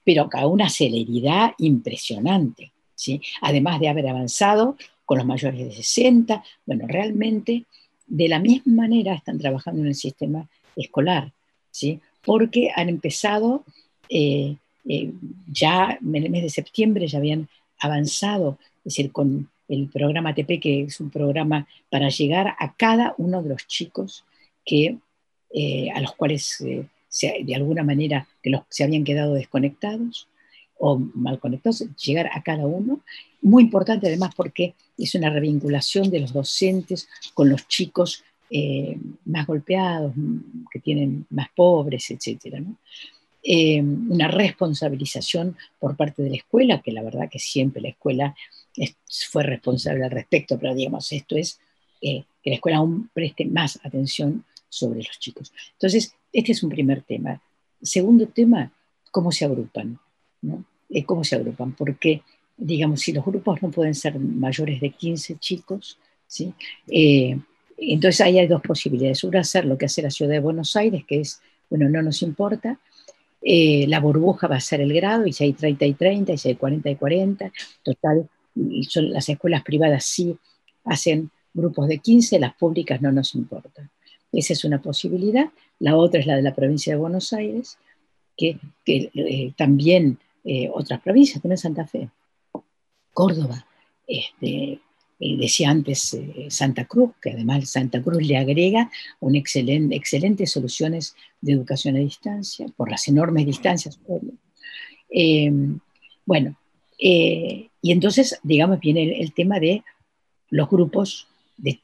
[0.04, 2.72] pero a una celeridad impresionante.
[2.94, 3.20] ¿sí?
[3.40, 7.64] Además de haber avanzado con los mayores de 60, bueno, realmente
[8.06, 11.32] de la misma manera están trabajando en el sistema escolar,
[11.70, 12.00] ¿sí?
[12.22, 13.64] porque han empezado
[14.08, 14.56] eh,
[14.88, 15.12] eh,
[15.50, 20.60] ya en el mes de septiembre, ya habían avanzado, es decir, con el programa TP,
[20.60, 24.24] que es un programa para llegar a cada uno de los chicos
[24.64, 24.98] que,
[25.54, 26.62] eh, a los cuales
[27.44, 30.28] de alguna manera que los, se habían quedado desconectados.
[30.82, 33.00] o mal conectados, llegar a cada uno.
[33.42, 39.46] Muy importante además porque es una revinculación de los docentes con los chicos eh, más
[39.46, 40.12] golpeados,
[40.72, 42.64] que tienen más pobres, etc.
[43.42, 48.34] Eh, una responsabilización por parte de la escuela, que la verdad que siempre la escuela
[49.30, 51.60] fue responsable al respecto, pero digamos, esto es
[52.02, 55.52] eh, que la escuela aún preste más atención sobre los chicos.
[55.72, 57.42] Entonces, este es un primer tema.
[57.82, 58.72] Segundo tema,
[59.10, 59.98] cómo se agrupan.
[60.40, 60.64] ¿no?
[60.88, 61.72] Eh, ¿Cómo se agrupan?
[61.72, 62.22] Porque,
[62.56, 66.54] digamos, si los grupos no pueden ser mayores de 15 chicos, ¿sí?
[66.88, 67.38] Eh,
[67.76, 69.24] entonces ahí hay dos posibilidades.
[69.24, 72.22] Una, hacer lo que hace la ciudad de Buenos Aires, que es, bueno, no nos
[72.22, 72.78] importa.
[73.42, 76.48] la burbuja va a ser el grado, y si hay 30 y 30, y si
[76.48, 77.52] hay 40 y 40,
[77.82, 78.28] total,
[78.88, 80.36] son, las escuelas privadas sí
[80.84, 83.90] hacen grupos de 15, las públicas no nos importan.
[84.32, 85.50] Esa es una posibilidad.
[85.78, 87.78] La otra es la de la provincia de Buenos Aires,
[88.36, 92.08] que, eh, también eh, otras provincias, también Santa Fe,
[93.12, 93.66] Córdoba,
[94.06, 94.80] este,
[95.20, 96.16] eh, decía antes
[96.48, 101.98] Santa Cruz, que además Santa Cruz le agrega un excelente, excelentes soluciones de educación a
[101.98, 104.00] distancia, por las enormes distancias.
[106.24, 106.56] bueno,
[106.98, 109.82] y entonces, digamos, viene el tema de
[110.50, 111.80] los grupos de,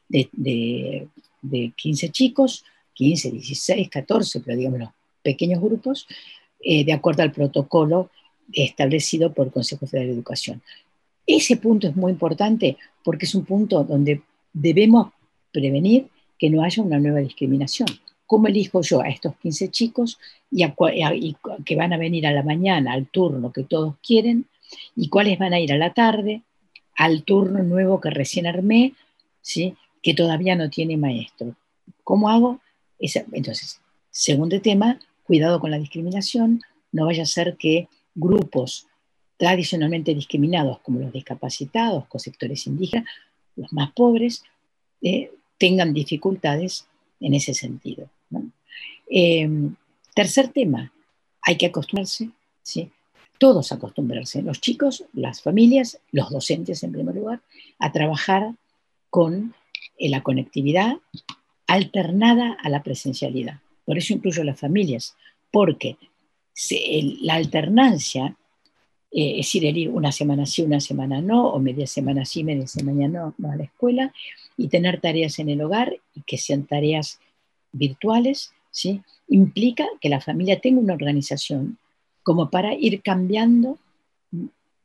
[1.41, 4.89] 15 chicos, 15, 16, 14, pero digamos los
[5.21, 6.07] pequeños grupos,
[6.59, 8.09] eh, de acuerdo al protocolo
[8.53, 10.61] establecido por el Consejo Federal de Educación.
[11.25, 14.21] Ese punto es muy importante porque es un punto donde
[14.53, 15.11] debemos
[15.51, 16.07] prevenir
[16.39, 17.87] que no haya una nueva discriminación.
[18.25, 20.19] ¿Cómo elijo yo a estos 15 chicos
[20.51, 21.35] y, y,
[21.65, 24.45] que van a venir a la mañana, al turno que todos quieren,
[24.95, 26.41] y cuáles van a ir a la tarde,
[26.95, 28.93] al turno nuevo que recién armé,
[30.01, 31.55] que todavía no tiene maestro.
[32.03, 32.59] ¿Cómo hago?
[32.99, 38.87] Entonces, segundo tema, cuidado con la discriminación, no vaya a ser que grupos
[39.37, 43.05] tradicionalmente discriminados como los discapacitados, con sectores indígenas,
[43.55, 44.43] los más pobres,
[45.01, 46.87] eh, tengan dificultades
[47.19, 48.09] en ese sentido.
[49.09, 49.75] Em,
[50.13, 50.91] tercer tema,
[51.41, 52.29] hay que acostumbrarse,
[52.61, 52.91] ¿sí?
[53.37, 57.41] todos acostumbrarse, los chicos, las familias, los docentes en primer lugar,
[57.79, 58.53] a trabajar
[59.09, 59.53] con
[59.99, 60.97] la conectividad
[61.67, 63.59] alternada a la presencialidad.
[63.85, 65.15] Por eso incluyo las familias,
[65.51, 65.97] porque
[67.21, 68.35] la alternancia,
[69.11, 72.43] eh, es decir, el ir una semana sí, una semana no, o media semana sí,
[72.43, 74.13] media semana no, no a la escuela,
[74.57, 77.19] y tener tareas en el hogar y que sean tareas
[77.71, 79.01] virtuales, ¿sí?
[79.27, 81.77] implica que la familia tenga una organización
[82.23, 83.77] como para ir cambiando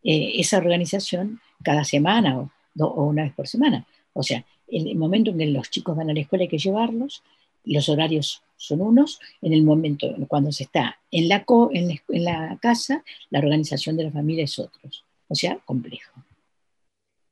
[0.04, 2.38] eh, esa organización cada semana
[2.78, 3.86] o una vez por semana.
[4.12, 6.58] O sea, en el momento en que los chicos van a la escuela hay que
[6.58, 7.22] llevarlos,
[7.64, 13.02] los horarios son unos, en el momento cuando se está en la, en la, casa,
[13.30, 14.90] la organización de la familia es otro.
[15.28, 16.12] O sea, complejo.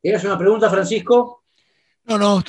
[0.03, 1.43] ¿Tienes una pregunta, Francisco?
[2.05, 2.43] No, no,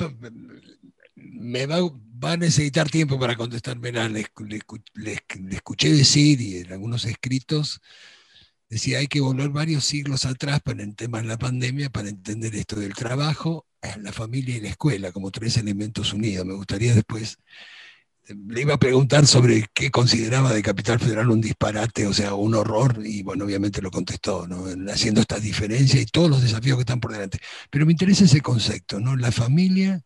[1.16, 3.92] me va, a necesitar tiempo para contestarme.
[3.92, 7.82] Le, le, escuché decir y en algunos escritos
[8.72, 12.80] decía hay que volver varios siglos atrás para el de la pandemia para entender esto
[12.80, 13.67] del trabajo,
[14.01, 16.45] la familia y la escuela como tres elementos unidos.
[16.45, 17.38] Me gustaría después,
[18.30, 22.55] le iba a preguntar sobre qué consideraba de Capital Federal un disparate, o sea, un
[22.55, 24.65] horror, y bueno, obviamente lo contestó, ¿no?
[24.89, 27.39] haciendo estas diferencias y todos los desafíos que están por delante.
[27.69, 29.17] Pero me interesa ese concepto, ¿no?
[29.17, 30.01] La familia,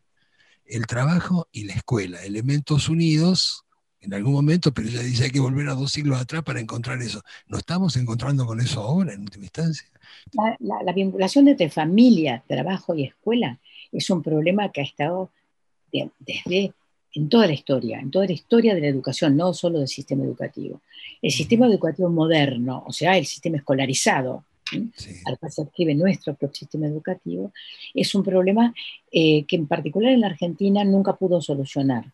[0.64, 3.65] el trabajo y la escuela, elementos unidos
[4.06, 7.02] en algún momento, pero ella dice hay que volver a dos siglos atrás para encontrar
[7.02, 7.22] eso.
[7.48, 9.88] ¿No estamos encontrando con eso ahora, en última instancia?
[10.60, 13.58] La, vinculación entre familia, trabajo y escuela
[13.92, 15.30] es un problema que ha estado
[15.92, 16.72] desde
[17.14, 20.24] en toda la historia, en toda la historia de la educación, no solo del sistema
[20.24, 20.82] educativo.
[21.22, 24.44] El sistema educativo moderno, o sea, el sistema escolarizado,
[25.24, 27.52] al cual se escribe nuestro propio sistema educativo,
[27.94, 28.74] es un problema
[29.10, 32.12] eh, que en particular en la Argentina nunca pudo solucionar,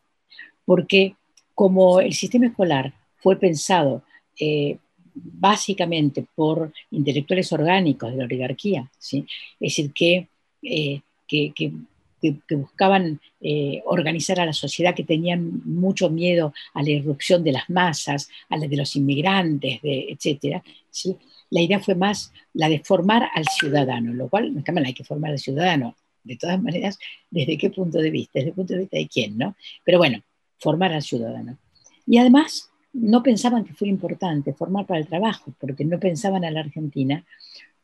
[0.64, 1.16] porque
[1.62, 4.02] como el sistema escolar fue pensado
[4.36, 4.78] eh,
[5.14, 9.24] básicamente por intelectuales orgánicos de la oligarquía, ¿sí?
[9.60, 10.26] es decir, que,
[10.60, 11.72] eh, que,
[12.56, 17.70] buscaban eh, organizar a la sociedad, que tenían mucho miedo a la irrupción de las
[17.70, 20.60] masas, a la de los inmigrantes, de, etc.
[21.50, 24.94] La idea fue más la de formar al ciudadano, lo cual no está mal, hay
[24.94, 25.94] que formar al ciudadano,
[26.24, 26.98] de todas maneras,
[27.30, 28.40] ¿desde qué punto de vista?
[28.40, 29.54] Desde el punto de vista de quién, ¿no?
[29.84, 30.24] Pero bueno,
[30.62, 31.58] formar al ciudadano.
[32.06, 36.50] Y además no pensaban que fuera importante formar para el trabajo, porque no pensaban a
[36.50, 37.24] la Argentina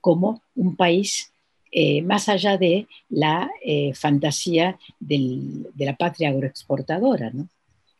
[0.00, 1.32] como un país
[1.72, 7.32] eh, más allá de la eh, fantasía de la patria agroexportadora.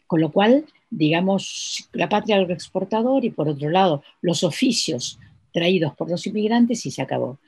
[0.07, 5.19] Con lo cual, digamos, la patria agroexportadora y por otro lado los oficios
[5.53, 7.39] traídos por los inmigrantes y se acabó.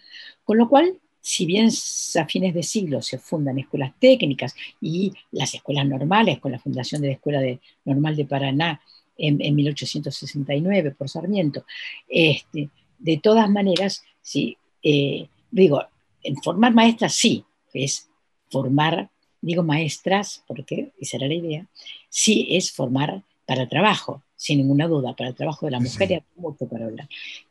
[0.45, 5.55] Con lo cual, si bien a fines de siglo se fundan escuelas técnicas y las
[5.55, 8.81] escuelas normales, con la fundación de la Escuela de, Normal de Paraná
[9.17, 11.65] en, 1869 por Sarmiento,
[12.09, 15.83] este, de todas maneras, sí, eh, digo,
[16.23, 17.45] en formar maestras sí,
[17.75, 18.09] es
[18.51, 19.11] formar,
[19.41, 21.67] digo maestras, porque esa era la idea,
[22.09, 26.11] sí es formar para el trabajo, sin ninguna duda, para el trabajo de la mujer
[26.11, 27.09] y hay mucho para hablar.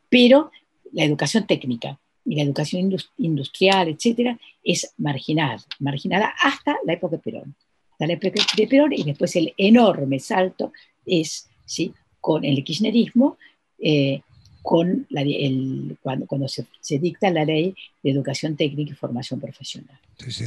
[0.09, 0.51] Pero
[0.91, 1.99] la educación técnica
[2.30, 7.55] y la educación industrial, etcétera, es marginada, marginada hasta la época de Perón.
[7.93, 10.71] Hasta la época de Perón y después el enorme salto
[11.07, 11.91] es ¿sí?
[12.21, 13.39] con el kirchnerismo,
[13.80, 14.21] eh,
[14.61, 16.67] con el, cuando, cuando se,
[16.99, 17.73] dicta la ley
[18.03, 19.99] de educación técnica y formación profesional.
[20.19, 20.45] Sí, sí,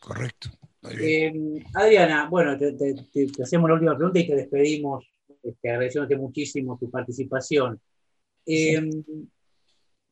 [0.00, 0.50] correcto.
[1.00, 1.32] Eh,
[1.72, 2.94] Adriana, bueno, te,
[3.42, 5.06] hacemos la última pregunta y te despedimos,
[5.42, 7.80] este, agradeciéndote muchísimo tu participación.
[8.44, 8.82] Eh,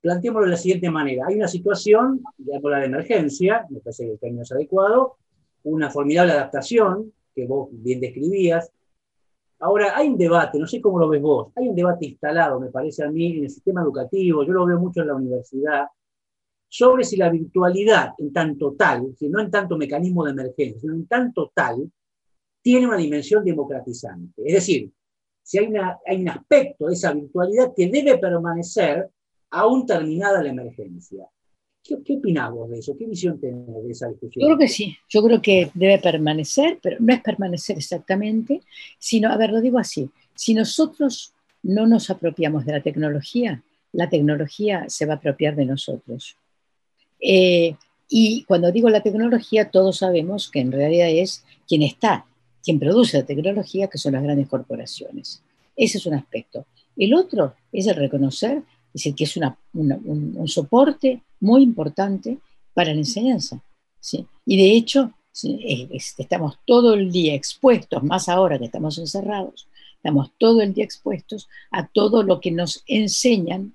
[0.01, 1.24] planteémoslo de la siguiente manera.
[1.28, 5.16] Hay una situación, digamos la de emergencia, me parece que el término es adecuado,
[5.64, 8.72] una formidable adaptación, que vos bien describías.
[9.59, 12.70] Ahora, hay un debate, no sé cómo lo ves vos, hay un debate instalado, me
[12.70, 15.86] parece a mí, en el sistema educativo, yo lo veo mucho en la universidad,
[16.66, 21.07] sobre si la virtualidad en tanto tal, no en tanto mecanismo de emergencia, sino en
[21.07, 21.90] tanto tal,
[22.62, 24.42] tiene una dimensión democratizante.
[24.46, 24.90] Es decir,
[25.42, 29.11] si hay, una, hay un aspecto de esa virtualidad que debe permanecer
[29.51, 31.26] aún terminada la emergencia.
[31.82, 32.96] ¿Qué, qué de eso?
[32.96, 34.42] ¿Qué visión tenés de esa discusión?
[34.42, 38.61] Yo creo que sí, yo creo que debe permanecer, pero no es permanecer exactamente,
[38.98, 41.32] sino, a ver, lo digo así, si nosotros
[41.62, 46.36] no nos apropiamos de la tecnología, la tecnología se va a apropiar de nosotros.
[47.20, 47.74] Eh,
[48.09, 52.26] y cuando digo la tecnología, todos sabemos que en realidad es quien está,
[52.62, 55.42] quien produce la tecnología, que son las grandes corporaciones.
[55.76, 56.66] Ese es un aspecto.
[56.96, 58.62] El otro es el reconocer,
[58.95, 62.38] es decir, que es un, soporte muy importante
[62.74, 63.62] para la enseñanza.
[64.01, 64.26] ¿sí?
[64.45, 65.12] Y de hecho,
[66.18, 71.49] estamos todo el día expuestos, más ahora que estamos encerrados, estamos todo el día expuestos
[71.70, 73.74] a todo lo que nos enseñan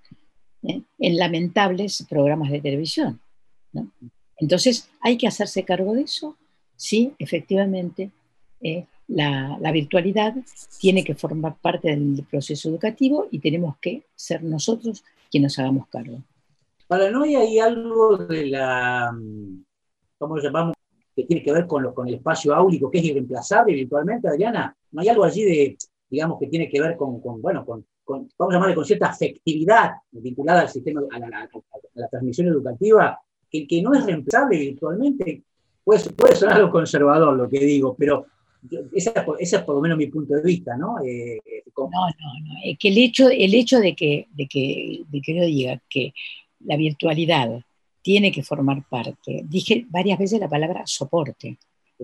[0.63, 0.81] ¿eh?
[0.99, 3.21] en lamentables programas de televisión.
[4.37, 6.35] Entonces, hay que hacerse cargo de eso.
[6.75, 8.11] Sí, efectivamente,
[8.61, 10.35] eh, la, virtualidad
[10.79, 15.87] tiene que formar parte del proceso educativo y tenemos que ser nosotros quienes nos hagamos
[15.87, 16.21] cargo.
[16.87, 19.11] Para no hay algo de la,
[20.17, 20.75] ¿cómo lo llamamos?
[21.15, 24.75] que tiene que ver con, con el espacio áulico, que es irreemplazable virtualmente, Adriana.
[24.91, 25.77] ¿No hay algo allí de,
[26.09, 30.61] digamos, que tiene que ver con, bueno, con, vamos a llamarle con cierta afectividad vinculada
[30.61, 33.17] al sistema, a la, transmisión educativa,
[33.49, 35.43] que, que, no es reemplazable virtualmente?
[35.83, 38.25] Puede, puede sonar algo conservador lo que digo, pero
[38.93, 40.97] ese es por lo menos mi punto de vista, ¿no?
[41.03, 41.39] Eh,
[41.77, 42.53] no, no, no.
[42.63, 46.13] Es que el hecho, el hecho de, que, de, que, de que yo diga que
[46.61, 47.61] la virtualidad
[48.01, 51.57] tiene que formar parte, dije varias veces la palabra soporte.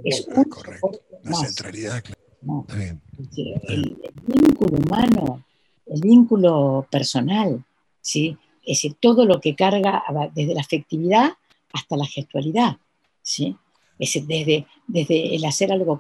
[0.04, 0.92] Es un correcto,
[1.24, 2.04] la centralidad.
[2.42, 2.66] No.
[3.68, 5.46] El, vínculo humano,
[5.86, 7.64] el vínculo personal,
[8.02, 8.38] ¿sí?
[8.64, 10.04] es decir, todo lo que carga
[10.34, 11.34] desde la afectividad
[11.74, 12.78] hasta la gestualidad.
[13.22, 13.56] ¿sí?
[14.02, 16.00] Desde, desde el hacer algo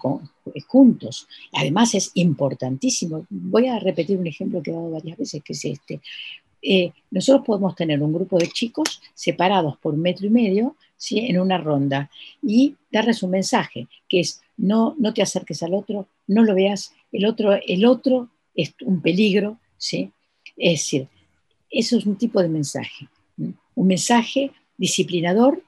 [0.67, 1.27] juntos.
[1.53, 3.27] Además es importantísimo.
[3.29, 6.01] Voy a repetir un ejemplo que he dado varias veces, que es este.
[6.63, 11.19] Eh, nosotros podemos tener un grupo de chicos separados por un metro y medio ¿sí?
[11.19, 12.09] en una ronda
[12.41, 16.93] y darles un mensaje, que es no, no te acerques al otro, no lo veas,
[17.11, 19.59] el otro, el otro es un peligro.
[19.77, 20.11] ¿sí?
[20.57, 21.07] Es decir,
[21.69, 23.07] eso es un tipo de mensaje.
[23.37, 25.63] Un mensaje disciplinador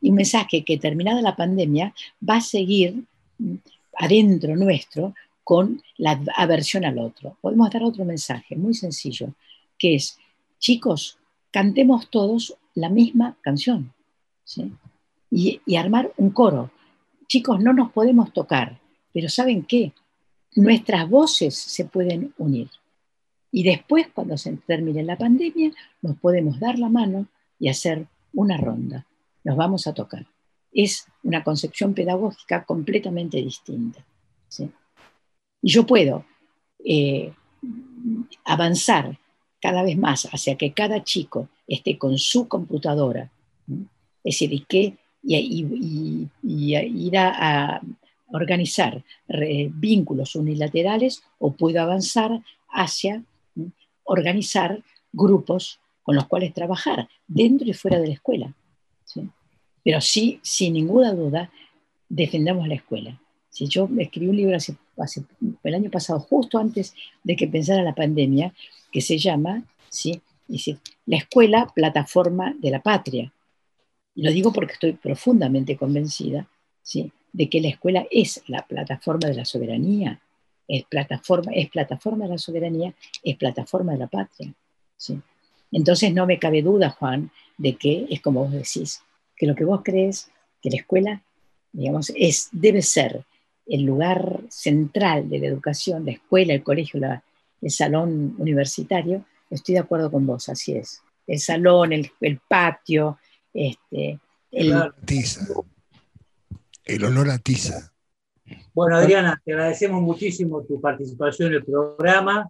[0.00, 1.94] y un mensaje que terminada la pandemia
[2.28, 3.04] va a seguir
[3.38, 3.54] mm,
[3.98, 7.36] adentro nuestro con la aversión al otro.
[7.40, 9.34] Podemos dar otro mensaje muy sencillo,
[9.78, 10.18] que es,
[10.58, 11.18] chicos,
[11.50, 13.92] cantemos todos la misma canción
[15.30, 16.70] y, y armar un coro.
[17.26, 18.78] Chicos, no nos podemos tocar,
[19.12, 19.92] pero ¿saben qué?
[20.54, 22.70] Nuestras voces se pueden unir.
[23.50, 27.26] Y después, cuando se termine la pandemia, nos podemos dar la mano
[27.58, 29.06] y hacer una ronda
[29.44, 30.26] nos vamos a tocar.
[30.72, 34.04] Es una concepción pedagógica completamente distinta.
[35.62, 36.24] Y yo puedo
[36.84, 37.32] eh,
[38.44, 39.18] avanzar
[39.60, 43.30] cada vez más hacia que cada chico esté con su computadora,
[43.68, 47.80] es decir, y, que, y, ir a,
[48.34, 53.22] organizar vínculos unilaterales o puedo avanzar hacia
[54.04, 54.82] organizar
[55.12, 58.54] grupos con los cuales trabajar dentro y fuera de la escuela.
[59.84, 61.50] Pero sí, sin ninguna duda,
[62.08, 63.20] defendamos la escuela.
[63.50, 64.76] Si yo escribí un libro hace,
[65.62, 68.54] el año pasado, justo antes de que pensara la pandemia,
[68.90, 70.20] que se llama ¿sí?
[70.48, 73.32] Decir, la escuela, plataforma de la patria.
[74.14, 76.46] Lo digo porque estoy profundamente convencida
[76.82, 77.12] ¿sí?
[77.32, 80.20] de que la escuela es la plataforma de la soberanía,
[80.68, 84.52] es plataforma, es plataforma de la soberanía, es plataforma de la patria.
[84.96, 85.20] ¿sí?
[85.70, 89.02] Entonces no me cabe duda, Juan, de que es como vos decís,
[89.42, 90.30] que lo que vos crees
[90.62, 91.20] que la escuela,
[91.72, 93.24] digamos, es, debe ser
[93.66, 97.00] el lugar central de la educación, la escuela, el colegio,
[97.60, 101.02] el salón universitario, estoy de acuerdo con vos, así es.
[101.26, 102.12] El salón, el,
[102.46, 103.18] patio,
[103.52, 104.20] este,
[104.52, 104.92] el...
[105.04, 105.44] Tiza.
[106.84, 107.92] El olor a tiza.
[108.72, 112.48] Bueno, Adriana, te agradecemos muchísimo tu participación en el programa.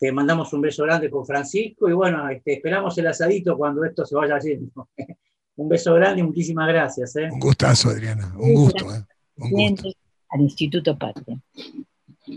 [0.00, 4.04] Te mandamos un beso grande con Francisco y bueno, este, esperamos el asadito cuando esto
[4.04, 4.88] se vaya haciendo.
[5.56, 7.16] un beso grande y muchísimas gracias.
[7.16, 7.28] ¿eh?
[7.30, 8.32] Un gustazo, Adriana.
[8.38, 8.94] Un gusto.
[8.94, 9.04] ¿eh?
[9.36, 9.88] Un gusto.
[10.30, 11.38] Al Instituto Patria.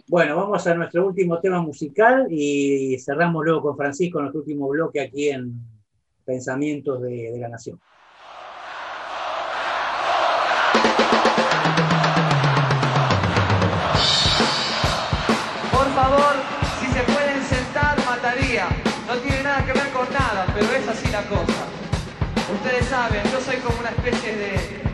[0.07, 5.01] Bueno, vamos a nuestro último tema musical y cerramos luego con Francisco nuestro último bloque
[5.01, 5.61] aquí en
[6.26, 7.80] Pensamientos de, de la Nación.
[22.49, 24.86] Ustedes saben, yo soy como una especie de,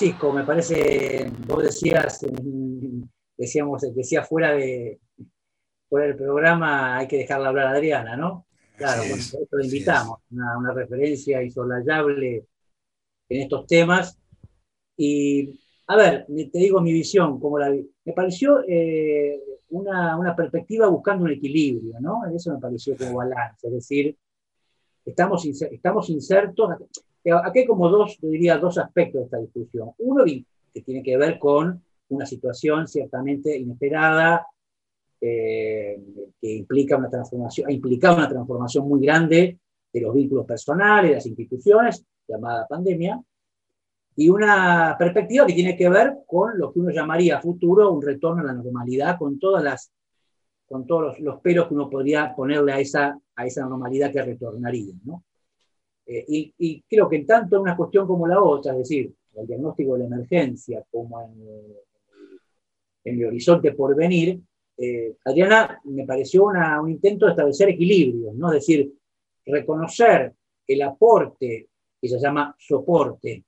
[0.00, 2.24] Francisco, me parece, vos decías,
[3.36, 4.98] decíamos, decía fuera de
[5.90, 8.46] fuera del programa, hay que dejarla hablar a Adriana, ¿no?
[8.78, 12.46] Claro, por eso la invitamos, una, una, referencia insolayable
[13.28, 14.18] en estos temas.
[14.96, 19.38] Y, a ver, te digo mi visión, como la Me pareció eh,
[19.68, 22.22] una, una, perspectiva buscando un equilibrio, ¿no?
[22.34, 24.16] Eso me pareció como balance, es decir,
[25.04, 26.70] estamos, estamos insertos.
[27.44, 29.90] Aquí hay como dos, yo diría, dos aspectos de esta discusión.
[29.98, 34.46] Uno que tiene que ver con una situación ciertamente inesperada,
[35.20, 36.00] eh,
[36.40, 39.58] que implica una transformación, ha implicado una transformación muy grande
[39.92, 43.20] de los vínculos personales, de las instituciones, llamada pandemia,
[44.16, 48.42] y una perspectiva que tiene que ver con lo que uno llamaría futuro un retorno
[48.42, 49.92] a la normalidad, con todas las
[50.66, 54.94] con todos los, pelos que uno podría ponerle a esa, a esa normalidad que retornaría.
[55.02, 55.24] ¿no?
[56.12, 59.46] Eh, y, y, creo que tanto en una cuestión como la otra, es decir, el
[59.46, 61.32] diagnóstico de la emergencia como en,
[63.04, 64.40] en el horizonte por venir,
[64.76, 68.48] eh, Adriana me pareció un intento de establecer equilibrio, ¿no?
[68.48, 68.92] es decir,
[69.44, 70.32] reconocer
[70.66, 71.68] el aporte
[72.00, 73.44] que se llama soporte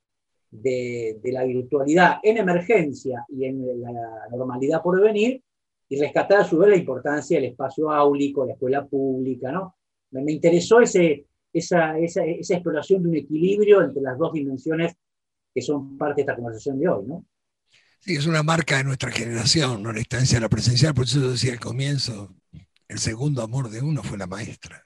[0.51, 5.41] de, la virtualidad en emergencia y en la normalidad por venir,
[5.89, 9.51] y rescatar a su vez la importancia del espacio áulico, la escuela pública.
[9.51, 9.75] ¿no?
[10.11, 14.93] Me, interesó ese, esa, esa, esa, exploración de un equilibrio entre las dos dimensiones
[15.53, 17.05] que son parte de esta conversación de hoy.
[17.05, 17.25] ¿no?
[17.99, 19.93] Sí, es una marca de nuestra generación, ¿no?
[19.93, 22.35] la instancia de la presencial, por eso decía al comienzo,
[22.87, 24.83] el segundo amor de uno fue la maestra.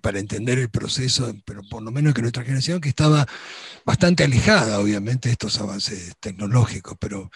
[0.00, 3.26] Para entender el proceso, pero por lo menos que nuestra generación, que estaba
[3.84, 7.30] bastante alejada, obviamente, de estos avances tecnológicos, pero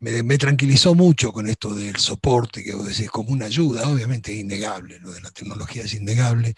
[0.00, 4.32] me, me, tranquilizó mucho con esto del soporte, que vos decís, como una ayuda, obviamente
[4.32, 6.54] es innegable, lo de la tecnología es innegable.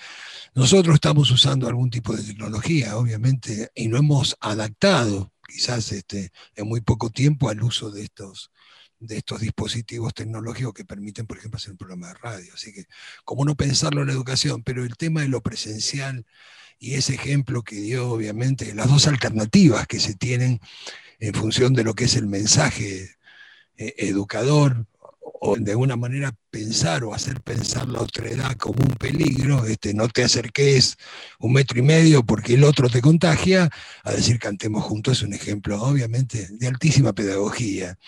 [0.55, 6.69] Nosotros estamos usando algún tipo de tecnología, obviamente, y no hemos adaptado quizás este, en
[6.69, 8.51] muy poco tiempo al uso de estos,
[9.01, 12.55] de estos dispositivos tecnológicos que permiten, por ejemplo, hacer un programa de radio.
[12.55, 12.87] Así que,
[13.25, 16.27] como no pensarlo en la educación, pero el tema de lo presencial
[16.79, 20.61] y ese ejemplo que dio, obviamente, las dos alternativas que se tienen
[21.21, 23.17] en función de lo que es el mensaje
[23.77, 24.87] eh, educador
[25.41, 30.09] o de alguna manera pensar o hacer pensar la otredad como un peligro, este, no
[30.09, 30.97] te acerques
[31.39, 33.71] un metro y medio porque el otro te contagia,
[34.05, 37.99] a decir cantemos juntos es un ejemplo obviamente de altísima pedagogía.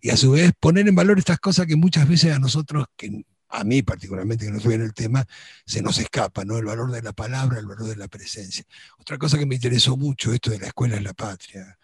[0.00, 3.24] Y a su vez poner en valor estas cosas que muchas veces a nosotros, que
[3.50, 5.26] a mí particularmente que no estoy en el tema,
[5.66, 6.58] se nos escapa, ¿no?
[6.58, 8.64] El valor de la palabra, el valor de la presencia.
[8.98, 11.78] Otra cosa que me interesó mucho, esto de la escuela en la patria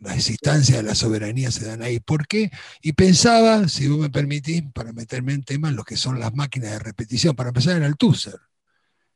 [0.00, 2.00] las instancias de la soberanía se dan ahí.
[2.00, 2.50] ¿Por qué?
[2.82, 6.72] Y pensaba, si vos me permitís, para meterme en temas, lo que son las máquinas
[6.72, 8.38] de repetición, para empezar en el TUSER,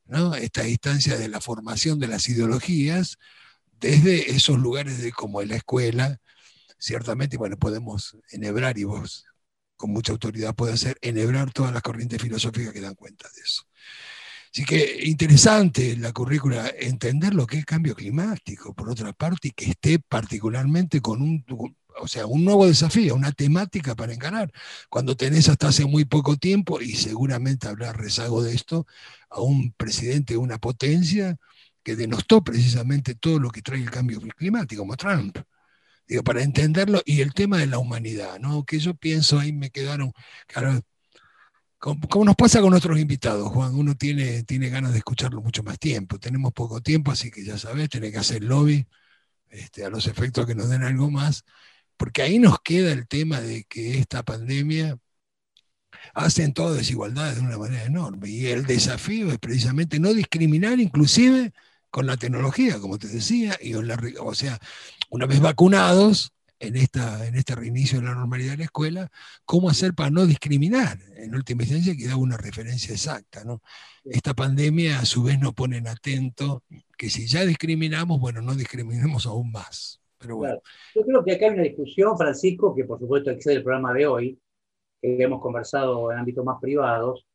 [0.05, 0.35] ¿no?
[0.35, 3.17] esta instancia de la formación de las ideologías
[3.79, 6.19] desde esos lugares de, como en la escuela,
[6.77, 9.25] ciertamente, bueno, podemos enhebrar, y vos
[9.75, 13.63] con mucha autoridad puede hacer, enhebrar todas las corrientes filosóficas que dan cuenta de eso.
[14.53, 19.51] Así que interesante la currícula, entender lo que es cambio climático, por otra parte, y
[19.51, 21.45] que esté particularmente con un,
[22.01, 24.51] o sea, un nuevo desafío, una temática para encarar.
[24.89, 28.85] Cuando tenés hasta hace muy poco tiempo, y seguramente habrá rezago de esto,
[29.29, 31.37] a un presidente de una potencia
[31.83, 35.37] que denostó precisamente todo lo que trae el cambio climático, como Trump.
[36.07, 38.65] Digo, para entenderlo, y el tema de la humanidad, ¿no?
[38.65, 40.11] Que yo pienso, ahí me quedaron,
[40.47, 40.81] claro,
[41.81, 45.79] como, nos pasa con nuestros invitados, Juan, uno tiene, tiene ganas de escucharlo mucho más
[45.79, 46.19] tiempo.
[46.19, 48.87] Tenemos poco tiempo, así que ya sabes, tiene que hacer lobby
[49.49, 51.43] este, a los efectos que nos den algo más,
[51.97, 54.99] porque ahí nos queda el tema de que esta pandemia
[56.13, 58.29] hace en toda desigualdad de una manera enorme.
[58.29, 61.51] Y el desafío es precisamente no discriminar inclusive
[61.89, 64.59] con la tecnología, como te decía, y o sea,
[65.09, 69.11] una vez vacunados, en, esta, en este reinicio de la normalidad de la escuela,
[69.45, 70.97] cómo hacer para no discriminar.
[71.17, 73.43] En última instancia, que da una referencia exacta.
[73.43, 73.61] ¿no?
[74.05, 76.63] Esta pandemia a su vez nos pone en atento
[76.97, 79.99] que si ya discriminamos, bueno, no discriminemos aún más.
[80.17, 80.61] Pero bueno.
[80.93, 84.05] Yo creo que acá hay una discusión, Francisco, que por supuesto excede el programa de
[84.05, 84.39] hoy,
[85.01, 87.25] que hemos conversado en ámbitos más privados,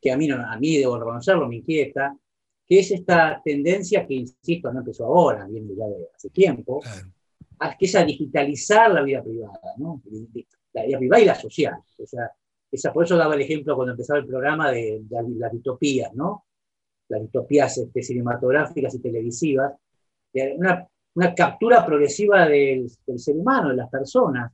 [0.00, 2.16] que a mí, a mí debo reconocerlo, me inquieta,
[2.64, 6.80] que es esta tendencia que, insisto, no empezó ahora, viene ya de hace tiempo,
[7.78, 10.02] que es a digitalizar la vida privada, ¿no?
[10.72, 11.74] la vida privada y la social.
[11.98, 12.30] O sea,
[12.70, 16.44] esa, por eso daba el ejemplo cuando empezaba el programa de, las distopías, ¿no?
[17.08, 19.72] las distopías este, cinematográficas y televisivas,
[20.56, 24.52] una, una captura progresiva del, del, ser humano, de las personas,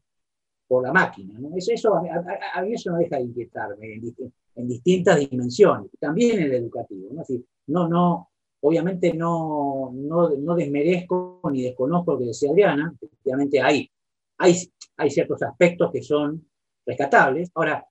[0.69, 1.39] por la máquina.
[1.39, 1.57] ¿no?
[1.57, 4.15] Eso, eso, a, mí eso no deja de inquietarme en,
[4.55, 7.09] en, distintas dimensiones, también en el educativo.
[7.13, 7.23] ¿no?
[7.67, 8.32] No, no,
[8.63, 13.91] obviamente no, no, no, desmerezco ni desconozco lo que decía Adriana, efectivamente hay,
[14.39, 14.57] hay,
[14.97, 16.47] hay ciertos aspectos que son
[16.87, 17.51] rescatables.
[17.55, 17.87] Ahora,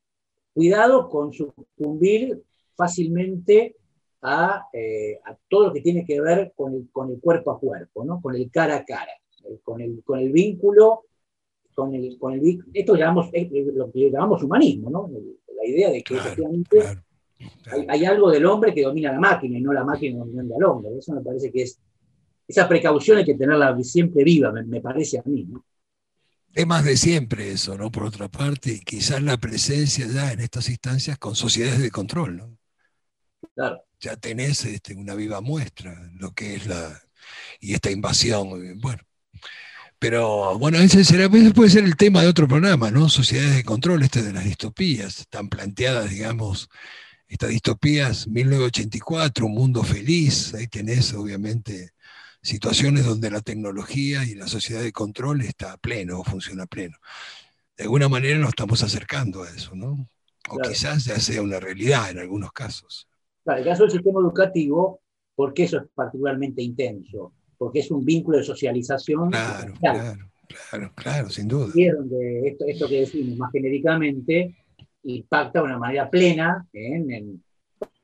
[0.54, 2.42] cuidado con sucumbir
[2.76, 3.76] fácilmente
[4.22, 7.60] a, eh, a, todo lo que tiene que ver con el, con el cuerpo a
[7.60, 8.22] cuerpo, ¿no?
[8.22, 9.12] con el cara a cara,
[9.44, 11.04] eh, con, el, con el vínculo,
[11.76, 13.30] con el, con el, esto llamamos,
[13.74, 15.10] lo que llamamos humanismo, ¿no?
[15.54, 16.80] la idea de que efectivamente
[17.88, 20.92] hay, algo del hombre que domina la máquina y no la máquina dominando al hombre.
[20.98, 21.80] Eso me parece que es,
[22.48, 25.46] esa precaución hay que tenerla siempre viva, me, parece a mí.
[25.46, 25.66] ¿no?
[26.54, 27.92] Es más de siempre eso, ¿no?
[27.92, 32.58] Por otra parte, quizás la presencia ya en estas instancias con sociedades de control, ¿no?
[33.56, 33.84] Claro.
[34.00, 37.00] Ya tenés este, una viva muestra lo que es la.
[37.60, 38.80] y esta invasión.
[38.80, 39.02] Bueno.
[40.02, 43.08] Pero bueno, ese, será, ese puede ser el tema de otro programa, ¿no?
[43.08, 46.70] Sociedades de control, este de las distopías, tan planteadas, digamos,
[47.32, 51.92] estas distopías, 1984, Un Mundo Feliz, ahí tenés obviamente
[52.42, 56.98] situaciones donde la tecnología y la sociedad de control está a pleno funciona a pleno.
[57.78, 60.10] De alguna manera nos estamos acercando a eso, ¿no?
[60.50, 63.08] O quizás ya sea una realidad en algunos casos.
[63.46, 65.00] Claro, el caso del sistema educativo,
[65.34, 67.34] porque eso es particularmente intenso?
[67.58, 69.30] Porque es un vínculo de socialización.
[69.30, 71.72] Claro, claro, claro, claro, sin duda.
[71.74, 74.54] Y es donde esto, esto que decimos más genéricamente,
[75.04, 77.44] impacta de una manera plena en,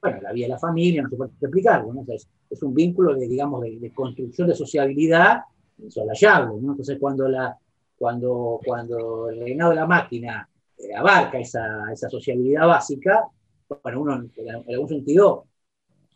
[0.01, 2.05] bueno, la vida de la familia, no se puede explicarlo, ¿no?
[2.09, 2.27] es,
[2.61, 5.41] un vínculo de, digamos, de, construcción de sociabilidad
[5.79, 6.71] insolayable, ¿no?
[6.71, 7.55] Entonces, cuando, la,
[7.97, 13.27] cuando, cuando el reinado de la máquina eh, abarca esa, esa, sociabilidad básica,
[13.83, 15.45] bueno, uno en, algún sentido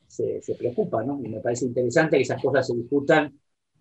[0.08, 1.20] se, se, preocupa, ¿no?
[1.24, 3.38] Y me parece interesante que esas cosas se discutan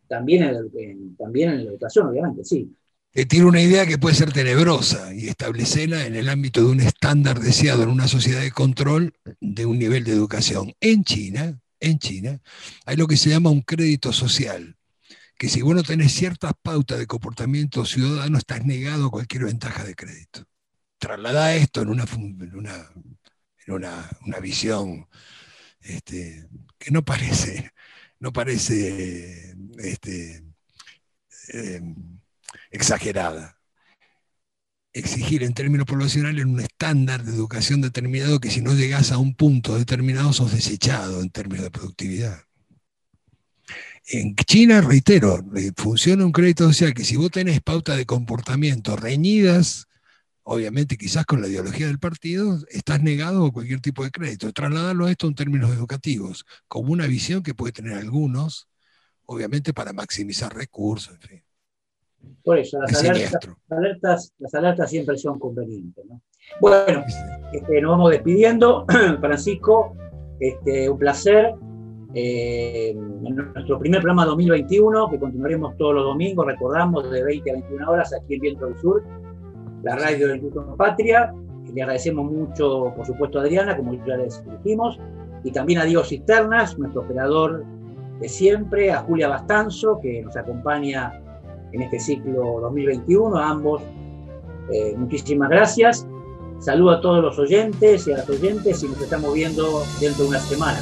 [0.08, 2.74] también en, también en la educación, obviamente, sí
[3.12, 7.40] tiene una idea que puede ser tenebrosa y establecerla en el ámbito de un estándar
[7.40, 10.74] deseado en una sociedad de control de un nivel de educación.
[10.80, 12.40] En China, en China,
[12.86, 14.76] hay lo que se llama un crédito social,
[15.36, 19.84] que si vos no tenés ciertas pautas de comportamiento ciudadano, estás negado a cualquier ventaja
[19.84, 20.44] de crédito.
[20.98, 22.04] Traslada esto en una,
[22.54, 22.90] una,
[23.66, 25.08] una, una visión
[25.80, 26.48] este,
[26.78, 27.72] que no parece,
[28.20, 30.44] no parece este,
[31.52, 31.80] eh,
[32.70, 33.56] exagerada.
[34.92, 39.34] Exigir en términos poblacionales un estándar de educación determinado que si no llegas a un
[39.34, 42.42] punto determinado sos desechado en términos de productividad.
[44.06, 45.44] En China, reitero,
[45.76, 49.86] funciona un crédito social que si vos tenés pauta de comportamiento reñidas,
[50.42, 54.52] obviamente quizás con la ideología del partido, estás negado a cualquier tipo de crédito.
[54.52, 58.68] Trasladarlo a esto en términos educativos, como una visión que puede tener algunos,
[59.26, 61.44] obviamente para maximizar recursos, en fin.
[62.44, 63.04] Por eso, las
[63.70, 66.04] alertas, las alertas, siempre son convenientes.
[66.60, 67.04] Bueno,
[67.52, 68.86] este, nos vamos despidiendo.
[69.20, 69.94] Francisco,
[70.38, 71.54] este, un placer.
[72.12, 77.54] Eh, en nuestro primer programa 2021, que continuaremos todos los domingos, recordamos, de 20 a
[77.54, 79.04] 21 horas aquí en Viento del Sur,
[79.84, 81.32] la radio del Grupo Patria.
[81.72, 84.98] Le agradecemos mucho, por supuesto, a Adriana, como ya les dijimos,
[85.44, 87.64] y también a Diego Cisternas, nuestro operador
[88.18, 91.12] de siempre, a Julia Bastanzo, que nos acompaña
[91.72, 93.36] en este ciclo 2021.
[93.36, 93.82] A ambos,
[94.72, 96.06] eh, muchísimas gracias.
[96.58, 100.30] Saludo a todos los oyentes y a las oyentes y nos estamos viendo dentro de
[100.30, 100.78] una semana.